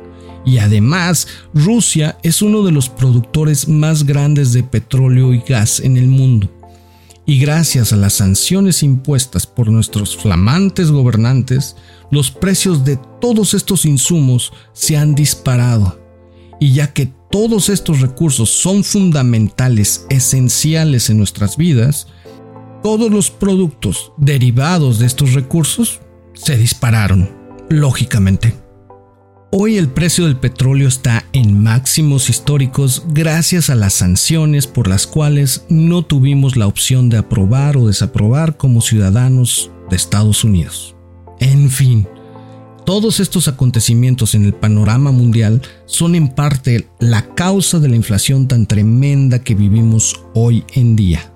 Y 0.46 0.58
además, 0.58 1.28
Rusia 1.52 2.16
es 2.22 2.40
uno 2.40 2.62
de 2.62 2.72
los 2.72 2.88
productores 2.88 3.68
más 3.68 4.04
grandes 4.04 4.52
de 4.52 4.62
petróleo 4.62 5.34
y 5.34 5.40
gas 5.40 5.80
en 5.80 5.96
el 5.98 6.06
mundo. 6.06 6.50
Y 7.26 7.38
gracias 7.38 7.92
a 7.92 7.96
las 7.96 8.14
sanciones 8.14 8.82
impuestas 8.82 9.46
por 9.46 9.68
nuestros 9.68 10.16
flamantes 10.16 10.90
gobernantes, 10.90 11.76
los 12.10 12.30
precios 12.30 12.84
de 12.84 12.98
todos 13.20 13.52
estos 13.52 13.84
insumos 13.84 14.52
se 14.72 14.96
han 14.96 15.14
disparado. 15.14 16.00
Y 16.58 16.72
ya 16.72 16.92
que 16.92 17.12
todos 17.30 17.68
estos 17.68 18.00
recursos 18.00 18.48
son 18.48 18.82
fundamentales, 18.82 20.06
esenciales 20.08 21.10
en 21.10 21.18
nuestras 21.18 21.56
vidas, 21.56 22.06
todos 22.86 23.10
los 23.10 23.32
productos 23.32 24.12
derivados 24.16 25.00
de 25.00 25.06
estos 25.06 25.32
recursos 25.32 25.98
se 26.34 26.56
dispararon, 26.56 27.28
lógicamente. 27.68 28.54
Hoy 29.50 29.76
el 29.76 29.88
precio 29.88 30.26
del 30.26 30.36
petróleo 30.36 30.86
está 30.86 31.24
en 31.32 31.64
máximos 31.64 32.30
históricos 32.30 33.02
gracias 33.08 33.70
a 33.70 33.74
las 33.74 33.94
sanciones 33.94 34.68
por 34.68 34.86
las 34.86 35.08
cuales 35.08 35.64
no 35.68 36.04
tuvimos 36.04 36.54
la 36.54 36.68
opción 36.68 37.08
de 37.08 37.16
aprobar 37.16 37.76
o 37.76 37.88
desaprobar 37.88 38.56
como 38.56 38.80
ciudadanos 38.80 39.72
de 39.90 39.96
Estados 39.96 40.44
Unidos. 40.44 40.94
En 41.40 41.70
fin, 41.70 42.06
todos 42.84 43.18
estos 43.18 43.48
acontecimientos 43.48 44.36
en 44.36 44.44
el 44.44 44.54
panorama 44.54 45.10
mundial 45.10 45.60
son 45.86 46.14
en 46.14 46.28
parte 46.28 46.86
la 47.00 47.34
causa 47.34 47.80
de 47.80 47.88
la 47.88 47.96
inflación 47.96 48.46
tan 48.46 48.66
tremenda 48.66 49.40
que 49.40 49.56
vivimos 49.56 50.20
hoy 50.34 50.62
en 50.72 50.94
día. 50.94 51.32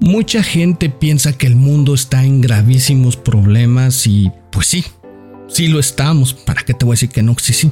Mucha 0.00 0.42
gente 0.42 0.88
piensa 0.88 1.36
que 1.36 1.46
el 1.46 1.56
mundo 1.56 1.92
está 1.92 2.24
en 2.24 2.40
gravísimos 2.40 3.18
problemas 3.18 4.06
y 4.06 4.32
pues 4.50 4.66
sí, 4.66 4.82
sí 5.46 5.68
lo 5.68 5.78
estamos, 5.78 6.32
¿para 6.32 6.62
qué 6.62 6.72
te 6.72 6.86
voy 6.86 6.92
a 6.92 6.94
decir 6.94 7.10
que 7.10 7.22
no? 7.22 7.36
Sí, 7.38 7.52
sí. 7.52 7.70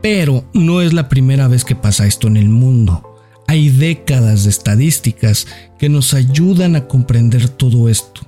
Pero 0.00 0.44
no 0.54 0.80
es 0.80 0.94
la 0.94 1.10
primera 1.10 1.46
vez 1.46 1.66
que 1.66 1.76
pasa 1.76 2.06
esto 2.06 2.26
en 2.26 2.38
el 2.38 2.48
mundo. 2.48 3.16
Hay 3.48 3.68
décadas 3.68 4.44
de 4.44 4.50
estadísticas 4.50 5.46
que 5.78 5.90
nos 5.90 6.14
ayudan 6.14 6.74
a 6.74 6.88
comprender 6.88 7.50
todo 7.50 7.90
esto 7.90 8.22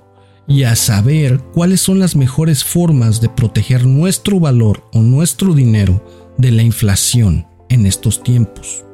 y 0.46 0.64
a 0.64 0.76
saber 0.76 1.40
cuáles 1.54 1.80
son 1.80 2.00
las 2.00 2.14
mejores 2.14 2.62
formas 2.62 3.22
de 3.22 3.30
proteger 3.30 3.86
nuestro 3.86 4.38
valor 4.38 4.84
o 4.92 5.00
nuestro 5.00 5.54
dinero 5.54 6.04
de 6.36 6.50
la 6.50 6.62
inflación 6.62 7.46
en 7.70 7.86
estos 7.86 8.22
tiempos. 8.22 8.84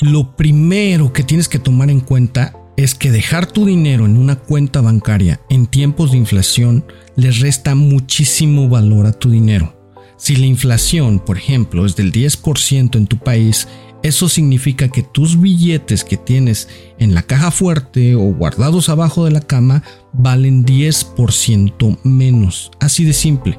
Lo 0.00 0.34
primero 0.34 1.12
que 1.12 1.22
tienes 1.22 1.48
que 1.48 1.60
tomar 1.60 1.88
en 1.88 2.00
cuenta 2.00 2.52
es 2.76 2.94
que 2.94 3.10
dejar 3.10 3.46
tu 3.46 3.66
dinero 3.66 4.04
en 4.06 4.16
una 4.16 4.36
cuenta 4.36 4.80
bancaria 4.80 5.40
en 5.48 5.66
tiempos 5.66 6.12
de 6.12 6.18
inflación 6.18 6.84
les 7.16 7.40
resta 7.40 7.74
muchísimo 7.74 8.68
valor 8.68 9.06
a 9.06 9.12
tu 9.12 9.30
dinero. 9.30 9.74
Si 10.16 10.36
la 10.36 10.46
inflación, 10.46 11.18
por 11.18 11.36
ejemplo, 11.36 11.86
es 11.86 11.96
del 11.96 12.12
10% 12.12 12.96
en 12.96 13.06
tu 13.06 13.18
país, 13.18 13.68
eso 14.02 14.28
significa 14.28 14.88
que 14.88 15.02
tus 15.02 15.40
billetes 15.40 16.04
que 16.04 16.16
tienes 16.16 16.68
en 16.98 17.14
la 17.14 17.22
caja 17.22 17.50
fuerte 17.50 18.14
o 18.14 18.34
guardados 18.34 18.88
abajo 18.88 19.24
de 19.24 19.30
la 19.30 19.40
cama 19.40 19.82
valen 20.12 20.64
10% 20.64 21.98
menos. 22.04 22.70
Así 22.80 23.04
de 23.04 23.12
simple. 23.12 23.58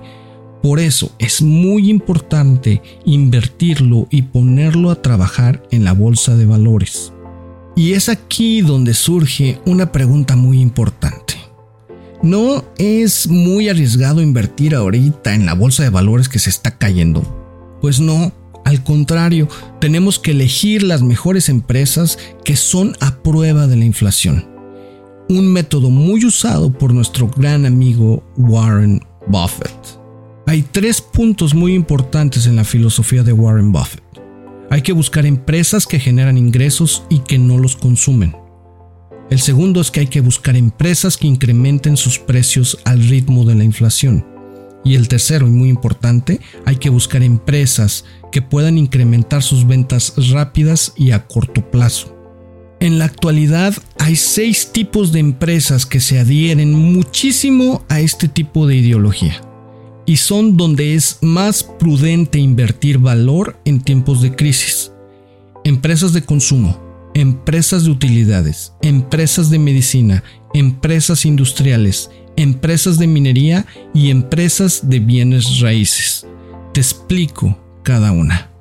Por 0.62 0.79
eso 0.79 1.12
es 1.19 1.41
muy 1.41 1.89
importante 1.89 2.81
invertirlo 3.05 4.07
y 4.10 4.24
ponerlo 4.24 4.91
a 4.91 5.01
trabajar 5.01 5.62
en 5.72 5.84
la 5.84 5.93
bolsa 5.93 6.36
de 6.36 6.45
valores. 6.45 7.12
Y 7.75 7.94
es 7.94 8.08
aquí 8.08 8.62
donde 8.62 8.94
surge 8.94 9.60
una 9.65 9.91
pregunta 9.91 10.36
muy 10.36 10.62
importante. 10.62 11.36
¿No 12.24 12.63
es 12.77 13.27
muy 13.27 13.67
arriesgado 13.67 14.22
invertir 14.22 14.74
ahorita 14.74 15.36
en 15.36 15.46
la 15.46 15.53
bolsa 15.53 15.84
de 15.84 15.89
valores 15.89 16.29
que 16.29 16.39
se 16.39 16.50
está 16.50 16.77
cayendo? 16.77 17.22
Pues 17.82 18.00
no, 18.00 18.32
al 18.63 18.84
contrario, 18.84 19.50
tenemos 19.79 20.17
que 20.17 20.32
elegir 20.32 20.84
las 20.84 21.03
mejores 21.03 21.50
empresas 21.50 22.17
que 22.44 22.55
son 22.55 22.96
a 23.01 23.17
prueba 23.22 23.67
de 23.67 23.75
la 23.75 23.86
inflación. 23.86 24.48
Un 25.27 25.51
método 25.51 25.89
muy 25.89 26.25
usado 26.25 26.72
por 26.72 26.94
nuestro 26.94 27.27
gran 27.27 27.65
amigo 27.65 28.24
Warren 28.38 29.01
Buffett. 29.27 29.75
Hay 30.48 30.63
tres 30.63 31.01
puntos 31.01 31.53
muy 31.53 31.74
importantes 31.74 32.48
en 32.48 32.55
la 32.55 32.63
filosofía 32.63 33.22
de 33.24 33.34
Warren 33.34 33.72
Buffett. 33.72 34.03
Hay 34.69 34.81
que 34.81 34.93
buscar 34.93 35.25
empresas 35.25 35.86
que 35.86 36.00
generan 36.00 36.38
ingresos 36.38 37.03
y 37.10 37.19
que 37.19 37.38
no 37.38 37.57
los 37.57 37.75
consumen. 37.75 38.36
El 39.29 39.39
segundo 39.39 39.81
es 39.81 39.91
que 39.91 40.01
hay 40.01 40.07
que 40.07 40.22
buscar 40.22 40.55
empresas 40.55 41.17
que 41.17 41.27
incrementen 41.27 41.98
sus 41.98 42.19
precios 42.19 42.77
al 42.84 43.07
ritmo 43.07 43.45
de 43.45 43.55
la 43.55 43.63
inflación. 43.63 44.25
Y 44.84 44.95
el 44.95 45.07
tercero, 45.07 45.48
y 45.48 45.51
muy 45.51 45.69
importante, 45.69 46.41
hay 46.65 46.75
que 46.75 46.89
buscar 46.89 47.24
empresas 47.24 48.05
que 48.31 48.42
puedan 48.42 48.77
incrementar 48.77 49.42
sus 49.42 49.66
ventas 49.66 50.13
rápidas 50.31 50.94
y 50.96 51.11
a 51.11 51.25
corto 51.25 51.72
plazo. 51.72 52.16
En 52.79 53.00
la 53.00 53.05
actualidad 53.05 53.74
hay 53.98 54.16
seis 54.16 54.72
tipos 54.72 55.11
de 55.11 55.20
empresas 55.20 55.85
que 55.85 56.00
se 56.00 56.20
adhieren 56.20 56.74
muchísimo 56.74 57.83
a 57.90 58.00
este 58.01 58.27
tipo 58.27 58.68
de 58.68 58.75
ideología 58.75 59.42
y 60.05 60.18
son 60.18 60.57
donde 60.57 60.96
es 60.96 61.20
más 61.22 61.63
prudente 61.63 62.39
invertir 62.39 63.00
valor 63.00 63.59
en 63.65 63.81
tiempos 63.81 64.22
de 64.22 64.35
crisis. 64.35 64.91
Empresas 65.63 66.13
de 66.13 66.24
consumo, 66.24 66.79
empresas 67.13 67.85
de 67.85 67.91
utilidades, 67.91 68.74
empresas 68.81 69.50
de 69.50 69.57
medicina, 69.57 70.24
empresas 70.53 71.25
industriales, 71.25 72.11
empresas 72.35 73.00
de 73.00 73.07
minería 73.07 73.65
y 73.94 74.09
empresas 74.09 74.89
de 74.89 75.00
bienes 75.00 75.59
raíces. 75.59 76.27
Te 76.74 76.81
explico 76.81 77.57
cada 77.83 78.11
una. 78.11 78.51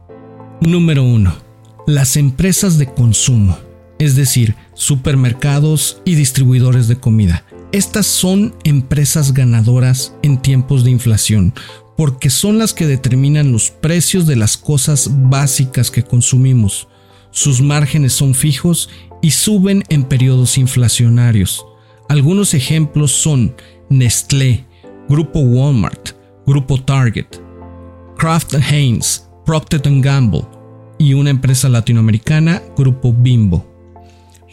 Número 0.61 1.02
1. 1.02 1.35
Las 1.87 2.16
empresas 2.16 2.78
de 2.78 2.87
consumo, 2.87 3.59
es 3.98 4.16
decir, 4.16 4.54
supermercados 4.74 6.00
y 6.04 6.14
distribuidores 6.14 6.88
de 6.88 6.96
comida. 6.96 7.44
Estas 7.74 8.06
son 8.06 8.54
empresas 8.62 9.34
ganadoras 9.34 10.14
en 10.22 10.40
tiempos 10.40 10.84
de 10.84 10.92
inflación 10.92 11.52
porque 11.96 12.30
son 12.30 12.56
las 12.56 12.72
que 12.72 12.87
determinan 12.87 13.50
los 13.50 13.70
precios 13.72 14.28
de 14.28 14.37
las 14.37 14.56
cosas 14.56 15.10
básicas 15.28 15.90
que 15.90 16.04
consumimos. 16.04 16.87
Sus 17.32 17.60
márgenes 17.60 18.12
son 18.12 18.37
fijos 18.37 18.90
y 19.22 19.32
suben 19.32 19.82
en 19.88 20.04
periodos 20.04 20.56
inflacionarios. 20.56 21.66
Algunos 22.08 22.54
ejemplos 22.54 23.10
son 23.10 23.56
Nestlé, 23.90 24.64
Grupo 25.08 25.40
Walmart, 25.40 26.10
Grupo 26.46 26.80
Target, 26.80 27.26
Kraft 28.16 28.54
Heinz, 28.54 29.24
Procter 29.44 29.82
Gamble 30.00 30.46
y 30.96 31.14
una 31.14 31.30
empresa 31.30 31.68
latinoamericana, 31.68 32.62
Grupo 32.76 33.12
Bimbo. 33.12 33.66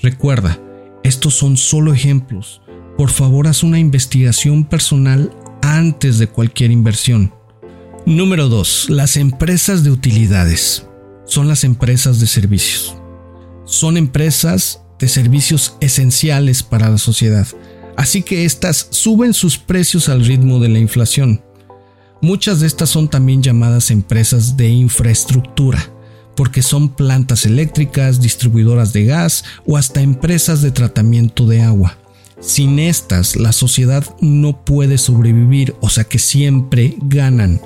Recuerda, 0.01 0.60
estos 1.03 1.36
son 1.36 1.55
solo 1.55 1.93
ejemplos 1.93 2.63
por 3.02 3.10
favor 3.10 3.48
haz 3.48 3.64
una 3.64 3.80
investigación 3.80 4.64
personal 4.64 5.34
antes 5.64 6.20
de 6.20 6.28
cualquier 6.28 6.70
inversión. 6.70 7.34
Número 8.06 8.48
2. 8.48 8.92
Las 8.92 9.18
empresas 9.18 9.84
de 9.84 9.90
utilidades 9.90 10.86
son 11.26 11.48
las 11.48 11.64
empresas 11.64 12.20
de 12.20 12.28
servicios. 12.28 12.96
Son 13.66 13.98
empresas 13.98 14.84
de 15.00 15.08
servicios 15.08 15.78
esenciales 15.80 16.62
para 16.62 16.92
la 16.92 17.00
sociedad, 17.00 17.48
así 17.98 18.22
que 18.22 18.46
éstas 18.46 18.90
suben 18.92 19.34
sus 19.34 19.58
precios 19.58 20.08
al 20.08 20.24
ritmo 20.24 20.60
de 20.60 20.70
la 20.70 20.78
inflación. 20.78 21.42
Muchas 22.22 22.60
de 22.60 22.68
estas 22.68 22.92
son 22.92 23.10
también 23.10 23.42
llamadas 23.42 23.90
empresas 23.90 24.58
de 24.58 24.70
infraestructura, 24.70 25.92
porque 26.36 26.62
son 26.62 26.90
plantas 26.90 27.48
eléctricas, 27.48 28.22
distribuidoras 28.22 28.94
de 28.94 29.06
gas 29.06 29.44
o 29.66 29.76
hasta 29.76 30.02
empresas 30.02 30.62
de 30.62 30.70
tratamiento 30.70 31.48
de 31.48 31.64
agua. 31.64 31.98
Sin 32.41 32.80
estas, 32.80 33.36
la 33.36 33.51
sociedad 33.51 34.04
no 34.19 34.65
puede 34.65 34.97
sobrevivir, 34.97 35.75
o 35.80 35.89
sea 35.89 36.06
que 36.06 36.17
siempre 36.17 36.95
ganan. 37.04 37.62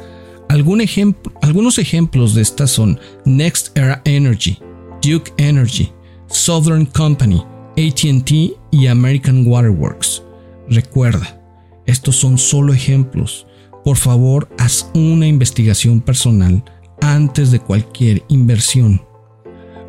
algunos 0.50 1.78
ejemplos 1.80 2.36
de 2.36 2.42
estas 2.42 2.72
son 2.72 3.00
Next 3.24 3.76
Era 3.78 4.02
Energy, 4.04 4.60
Duke 5.02 5.32
Energy, 5.38 5.94
Southern 6.28 6.86
Company, 6.88 7.42
ATT 7.78 8.32
y 8.72 8.88
American 8.88 9.48
Waterworks. 9.48 10.22
Recuerda, 10.70 11.42
estos 11.86 12.18
son 12.18 12.38
solo 12.38 12.74
ejemplos. 12.74 13.48
Por 13.86 13.96
favor, 13.96 14.50
haz 14.58 14.90
una 14.94 15.26
investigación 15.26 16.02
personal 16.02 16.66
antes 17.00 17.50
de 17.52 17.60
cualquier 17.60 18.24
inversión. 18.28 19.02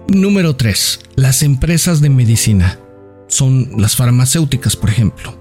Número 0.07 0.55
3. 0.55 1.01
Las 1.17 1.43
empresas 1.43 2.01
de 2.01 2.11
medicina 2.11 2.79
son 3.29 3.73
las 3.79 3.97
farmacéuticas, 3.97 4.77
por 4.77 4.91
ejemplo. 4.91 5.37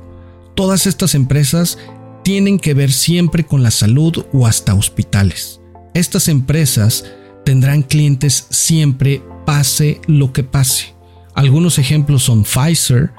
Todas 0.56 0.88
estas 0.88 1.16
empresas 1.16 1.78
tienen 2.24 2.60
que 2.60 2.74
ver 2.74 2.92
siempre 2.92 3.46
con 3.46 3.62
la 3.62 3.72
salud 3.72 4.26
o 4.34 4.48
hasta 4.48 4.74
hospitales. 4.74 5.62
Estas 5.94 6.28
empresas 6.28 7.06
tendrán 7.46 7.84
clientes 7.84 8.48
siempre 8.50 9.22
pase 9.46 10.02
lo 10.08 10.34
que 10.34 10.44
pase. 10.44 10.96
Algunos 11.36 11.78
ejemplos 11.78 12.24
son 12.24 12.44
Pfizer, 12.44 13.12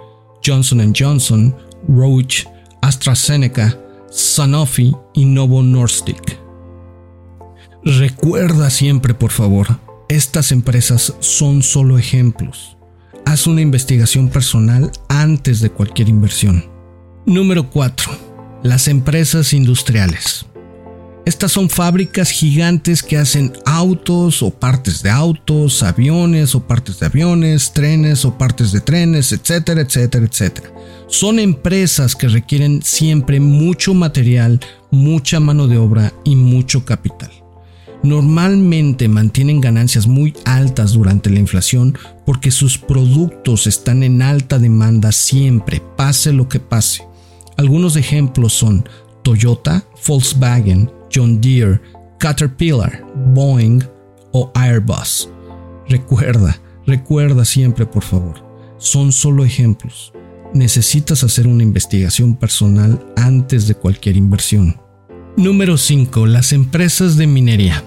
Johnson 0.44 0.92
Johnson, 0.96 1.54
Roche, 1.88 2.48
AstraZeneca, 2.82 3.78
Sanofi 4.10 4.94
y 5.14 5.24
Novo 5.24 5.62
Nordisk. 5.62 6.36
Recuerda 7.84 8.70
siempre, 8.70 9.14
por 9.14 9.30
favor, 9.30 9.78
estas 10.08 10.50
empresas 10.50 11.14
son 11.20 11.62
solo 11.62 11.98
ejemplos. 11.98 12.75
Haz 13.26 13.48
una 13.48 13.60
investigación 13.60 14.28
personal 14.28 14.92
antes 15.08 15.60
de 15.60 15.68
cualquier 15.68 16.08
inversión. 16.08 16.64
Número 17.26 17.68
4. 17.68 18.12
Las 18.62 18.86
empresas 18.86 19.52
industriales. 19.52 20.46
Estas 21.24 21.50
son 21.50 21.68
fábricas 21.68 22.30
gigantes 22.30 23.02
que 23.02 23.18
hacen 23.18 23.52
autos 23.64 24.44
o 24.44 24.50
partes 24.50 25.02
de 25.02 25.10
autos, 25.10 25.82
aviones 25.82 26.54
o 26.54 26.68
partes 26.68 27.00
de 27.00 27.06
aviones, 27.06 27.72
trenes 27.72 28.24
o 28.24 28.38
partes 28.38 28.70
de 28.70 28.80
trenes, 28.80 29.32
etcétera, 29.32 29.80
etcétera, 29.80 30.24
etcétera. 30.24 30.72
Son 31.08 31.40
empresas 31.40 32.14
que 32.14 32.28
requieren 32.28 32.80
siempre 32.80 33.40
mucho 33.40 33.92
material, 33.92 34.60
mucha 34.92 35.40
mano 35.40 35.66
de 35.66 35.78
obra 35.78 36.12
y 36.22 36.36
mucho 36.36 36.84
capital. 36.84 37.32
normalmente 38.02 39.08
mantienen 39.08 39.60
ganancias 39.60 40.06
muy 40.06 40.32
altas 40.44 40.92
durante 40.92 41.28
la 41.28 41.40
inflación 41.40 41.98
porque 42.26 42.50
sus 42.50 42.76
productos 42.76 43.66
están 43.68 44.02
en 44.02 44.20
alta 44.20 44.58
demanda 44.58 45.12
siempre, 45.12 45.80
pase 45.96 46.32
lo 46.32 46.48
que 46.48 46.58
pase. 46.58 47.04
Algunos 47.56 47.96
ejemplos 47.96 48.52
son 48.52 48.86
Toyota, 49.22 49.84
Volkswagen, 50.06 50.90
John 51.14 51.40
Deere, 51.40 51.80
Caterpillar, 52.18 53.06
Boeing 53.32 53.82
o 54.32 54.50
Airbus. 54.54 55.30
Recuerda, 55.88 56.60
recuerda 56.84 57.44
siempre 57.44 57.86
por 57.86 58.02
favor, 58.02 58.44
son 58.76 59.12
solo 59.12 59.44
ejemplos. 59.44 60.12
Necesitas 60.52 61.22
hacer 61.22 61.46
una 61.46 61.62
investigación 61.62 62.34
personal 62.34 63.06
antes 63.16 63.68
de 63.68 63.74
cualquier 63.74 64.16
inversión. 64.16 64.76
Número 65.36 65.76
5. 65.76 66.26
Las 66.26 66.52
empresas 66.52 67.16
de 67.16 67.26
minería. 67.26 67.84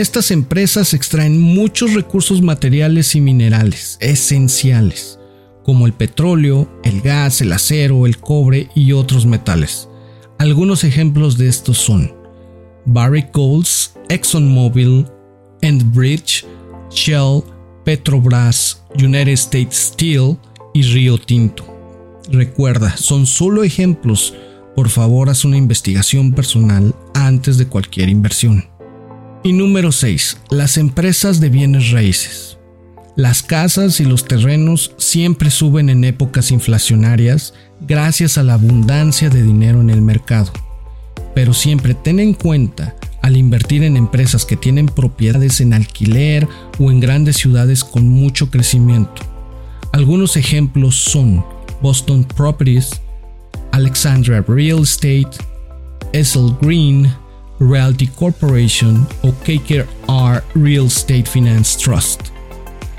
Estas 0.00 0.30
empresas 0.30 0.94
extraen 0.94 1.38
muchos 1.38 1.92
recursos 1.92 2.40
materiales 2.40 3.14
y 3.14 3.20
minerales 3.20 3.98
esenciales, 4.00 5.18
como 5.62 5.86
el 5.86 5.92
petróleo, 5.92 6.70
el 6.84 7.02
gas, 7.02 7.42
el 7.42 7.52
acero, 7.52 8.06
el 8.06 8.16
cobre 8.16 8.70
y 8.74 8.92
otros 8.92 9.26
metales. 9.26 9.90
Algunos 10.38 10.84
ejemplos 10.84 11.36
de 11.36 11.48
estos 11.48 11.76
son 11.76 12.14
Barrick 12.86 13.30
Golds, 13.34 13.92
ExxonMobil, 14.08 15.04
Enbridge, 15.60 16.46
Shell, 16.90 17.42
Petrobras, 17.84 18.82
United 18.94 19.32
States 19.32 19.92
Steel 19.92 20.38
y 20.72 20.80
Rio 20.80 21.18
Tinto. 21.18 21.66
Recuerda, 22.30 22.96
son 22.96 23.26
solo 23.26 23.64
ejemplos. 23.64 24.32
Por 24.74 24.88
favor, 24.88 25.28
haz 25.28 25.44
una 25.44 25.58
investigación 25.58 26.32
personal 26.32 26.94
antes 27.12 27.58
de 27.58 27.66
cualquier 27.66 28.08
inversión. 28.08 28.64
Y 29.42 29.54
número 29.54 29.90
6. 29.90 30.36
Las 30.50 30.76
empresas 30.76 31.40
de 31.40 31.48
bienes 31.48 31.92
raíces. 31.92 32.58
Las 33.16 33.42
casas 33.42 33.98
y 33.98 34.04
los 34.04 34.26
terrenos 34.26 34.92
siempre 34.98 35.50
suben 35.50 35.88
en 35.88 36.04
épocas 36.04 36.50
inflacionarias 36.50 37.54
gracias 37.80 38.36
a 38.36 38.42
la 38.42 38.54
abundancia 38.54 39.30
de 39.30 39.42
dinero 39.42 39.80
en 39.80 39.88
el 39.88 40.02
mercado. 40.02 40.52
Pero 41.34 41.54
siempre 41.54 41.94
ten 41.94 42.20
en 42.20 42.34
cuenta 42.34 42.96
al 43.22 43.38
invertir 43.38 43.82
en 43.82 43.96
empresas 43.96 44.44
que 44.44 44.56
tienen 44.56 44.86
propiedades 44.86 45.62
en 45.62 45.72
alquiler 45.72 46.46
o 46.78 46.90
en 46.90 47.00
grandes 47.00 47.36
ciudades 47.36 47.82
con 47.82 48.06
mucho 48.08 48.50
crecimiento. 48.50 49.22
Algunos 49.92 50.36
ejemplos 50.36 50.96
son 50.96 51.42
Boston 51.80 52.24
Properties, 52.24 52.90
Alexandria 53.72 54.44
Real 54.46 54.82
Estate, 54.82 55.30
Essel 56.12 56.54
Green, 56.60 57.10
Realty 57.60 58.06
Corporation 58.06 59.06
o 59.22 59.32
KKR 59.32 60.42
Real 60.54 60.86
Estate 60.86 61.24
Finance 61.24 61.78
Trust. 61.78 62.20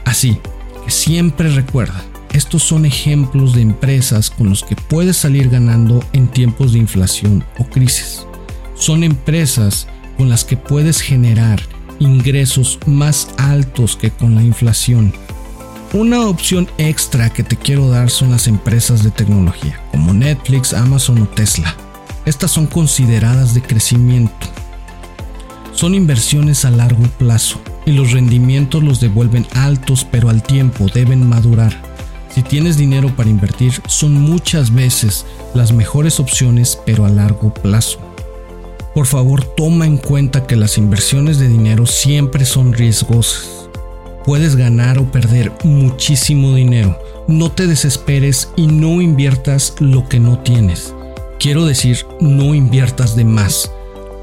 Así 0.05 0.37
que 0.85 0.91
siempre 0.91 1.49
recuerda, 1.49 2.03
estos 2.33 2.63
son 2.63 2.85
ejemplos 2.85 3.53
de 3.53 3.61
empresas 3.61 4.29
con 4.29 4.49
los 4.49 4.63
que 4.63 4.75
puedes 4.75 5.17
salir 5.17 5.49
ganando 5.49 6.03
en 6.13 6.27
tiempos 6.27 6.73
de 6.73 6.79
inflación 6.79 7.43
o 7.57 7.65
crisis. 7.65 8.25
Son 8.75 9.03
empresas 9.03 9.87
con 10.17 10.29
las 10.29 10.45
que 10.45 10.55
puedes 10.55 11.01
generar 11.01 11.61
ingresos 11.99 12.79
más 12.85 13.27
altos 13.37 13.95
que 13.95 14.11
con 14.11 14.35
la 14.35 14.43
inflación. 14.43 15.13
Una 15.93 16.27
opción 16.27 16.69
extra 16.77 17.29
que 17.29 17.43
te 17.43 17.57
quiero 17.57 17.89
dar 17.89 18.09
son 18.09 18.31
las 18.31 18.47
empresas 18.47 19.03
de 19.03 19.11
tecnología, 19.11 19.81
como 19.91 20.13
Netflix, 20.13 20.73
Amazon 20.73 21.21
o 21.23 21.27
Tesla. 21.27 21.75
Estas 22.25 22.51
son 22.51 22.67
consideradas 22.67 23.53
de 23.55 23.61
crecimiento. 23.63 24.47
Son 25.73 25.95
inversiones 25.95 26.65
a 26.65 26.71
largo 26.71 27.03
plazo 27.17 27.59
y 27.85 27.93
los 27.93 28.11
rendimientos 28.11 28.83
los 28.83 28.99
devuelven 28.99 29.47
altos 29.55 30.05
pero 30.09 30.29
al 30.29 30.43
tiempo 30.43 30.85
deben 30.93 31.27
madurar. 31.27 31.81
Si 32.29 32.43
tienes 32.43 32.77
dinero 32.77 33.13
para 33.15 33.29
invertir, 33.29 33.73
son 33.87 34.13
muchas 34.13 34.73
veces 34.73 35.25
las 35.53 35.73
mejores 35.73 36.19
opciones 36.19 36.79
pero 36.85 37.05
a 37.05 37.09
largo 37.09 37.53
plazo. 37.53 37.99
Por 38.93 39.07
favor, 39.07 39.43
toma 39.43 39.87
en 39.87 39.97
cuenta 39.97 40.45
que 40.45 40.55
las 40.55 40.77
inversiones 40.77 41.39
de 41.39 41.47
dinero 41.47 41.85
siempre 41.85 42.45
son 42.45 42.73
riesgosas. 42.73 43.69
Puedes 44.25 44.55
ganar 44.55 44.99
o 44.99 45.11
perder 45.11 45.51
muchísimo 45.63 46.53
dinero. 46.53 46.99
No 47.27 47.51
te 47.51 47.65
desesperes 47.65 48.49
y 48.55 48.67
no 48.67 49.01
inviertas 49.01 49.75
lo 49.79 50.07
que 50.07 50.19
no 50.19 50.37
tienes. 50.39 50.93
Quiero 51.41 51.65
decir, 51.65 52.05
no 52.19 52.53
inviertas 52.53 53.15
de 53.15 53.25
más. 53.25 53.71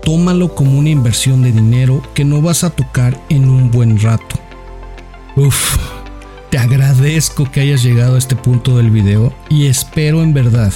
Tómalo 0.04 0.54
como 0.54 0.78
una 0.78 0.90
inversión 0.90 1.42
de 1.42 1.50
dinero 1.50 2.00
que 2.14 2.24
no 2.24 2.40
vas 2.40 2.62
a 2.62 2.70
tocar 2.70 3.20
en 3.28 3.48
un 3.48 3.72
buen 3.72 4.00
rato. 4.00 4.36
Uf, 5.34 5.78
te 6.48 6.58
agradezco 6.58 7.50
que 7.50 7.58
hayas 7.58 7.82
llegado 7.82 8.14
a 8.14 8.18
este 8.18 8.36
punto 8.36 8.76
del 8.76 8.92
video 8.92 9.34
y 9.48 9.66
espero 9.66 10.22
en 10.22 10.32
verdad 10.32 10.72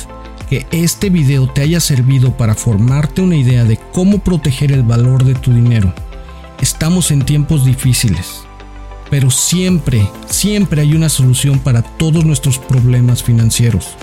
que 0.50 0.66
este 0.72 1.10
video 1.10 1.46
te 1.48 1.60
haya 1.60 1.78
servido 1.78 2.36
para 2.36 2.56
formarte 2.56 3.22
una 3.22 3.36
idea 3.36 3.62
de 3.62 3.78
cómo 3.92 4.18
proteger 4.18 4.72
el 4.72 4.82
valor 4.82 5.22
de 5.22 5.36
tu 5.36 5.52
dinero. 5.52 5.94
Estamos 6.60 7.12
en 7.12 7.22
tiempos 7.22 7.64
difíciles, 7.64 8.40
pero 9.10 9.30
siempre, 9.30 10.08
siempre 10.26 10.80
hay 10.82 10.94
una 10.94 11.08
solución 11.08 11.60
para 11.60 11.82
todos 11.82 12.24
nuestros 12.24 12.58
problemas 12.58 13.22
financieros. 13.22 13.94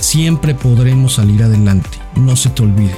Siempre 0.00 0.54
podremos 0.54 1.14
salir 1.14 1.42
adelante, 1.42 1.98
no 2.16 2.36
se 2.36 2.50
te 2.50 2.62
olvide. 2.62 2.96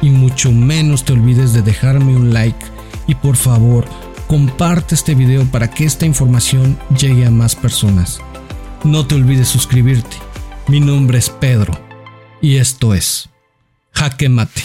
Y 0.00 0.10
mucho 0.10 0.52
menos 0.52 1.04
te 1.04 1.12
olvides 1.12 1.52
de 1.52 1.62
dejarme 1.62 2.14
un 2.14 2.32
like 2.32 2.64
y 3.06 3.14
por 3.14 3.36
favor 3.36 3.84
comparte 4.26 4.94
este 4.94 5.14
video 5.14 5.44
para 5.46 5.70
que 5.70 5.84
esta 5.84 6.06
información 6.06 6.78
llegue 6.98 7.26
a 7.26 7.30
más 7.30 7.54
personas. 7.54 8.20
No 8.84 9.06
te 9.06 9.14
olvides 9.14 9.48
suscribirte. 9.48 10.16
Mi 10.68 10.80
nombre 10.80 11.18
es 11.18 11.30
Pedro 11.30 11.78
y 12.40 12.56
esto 12.56 12.94
es 12.94 13.28
Jaque 13.92 14.28
Mate. 14.28 14.62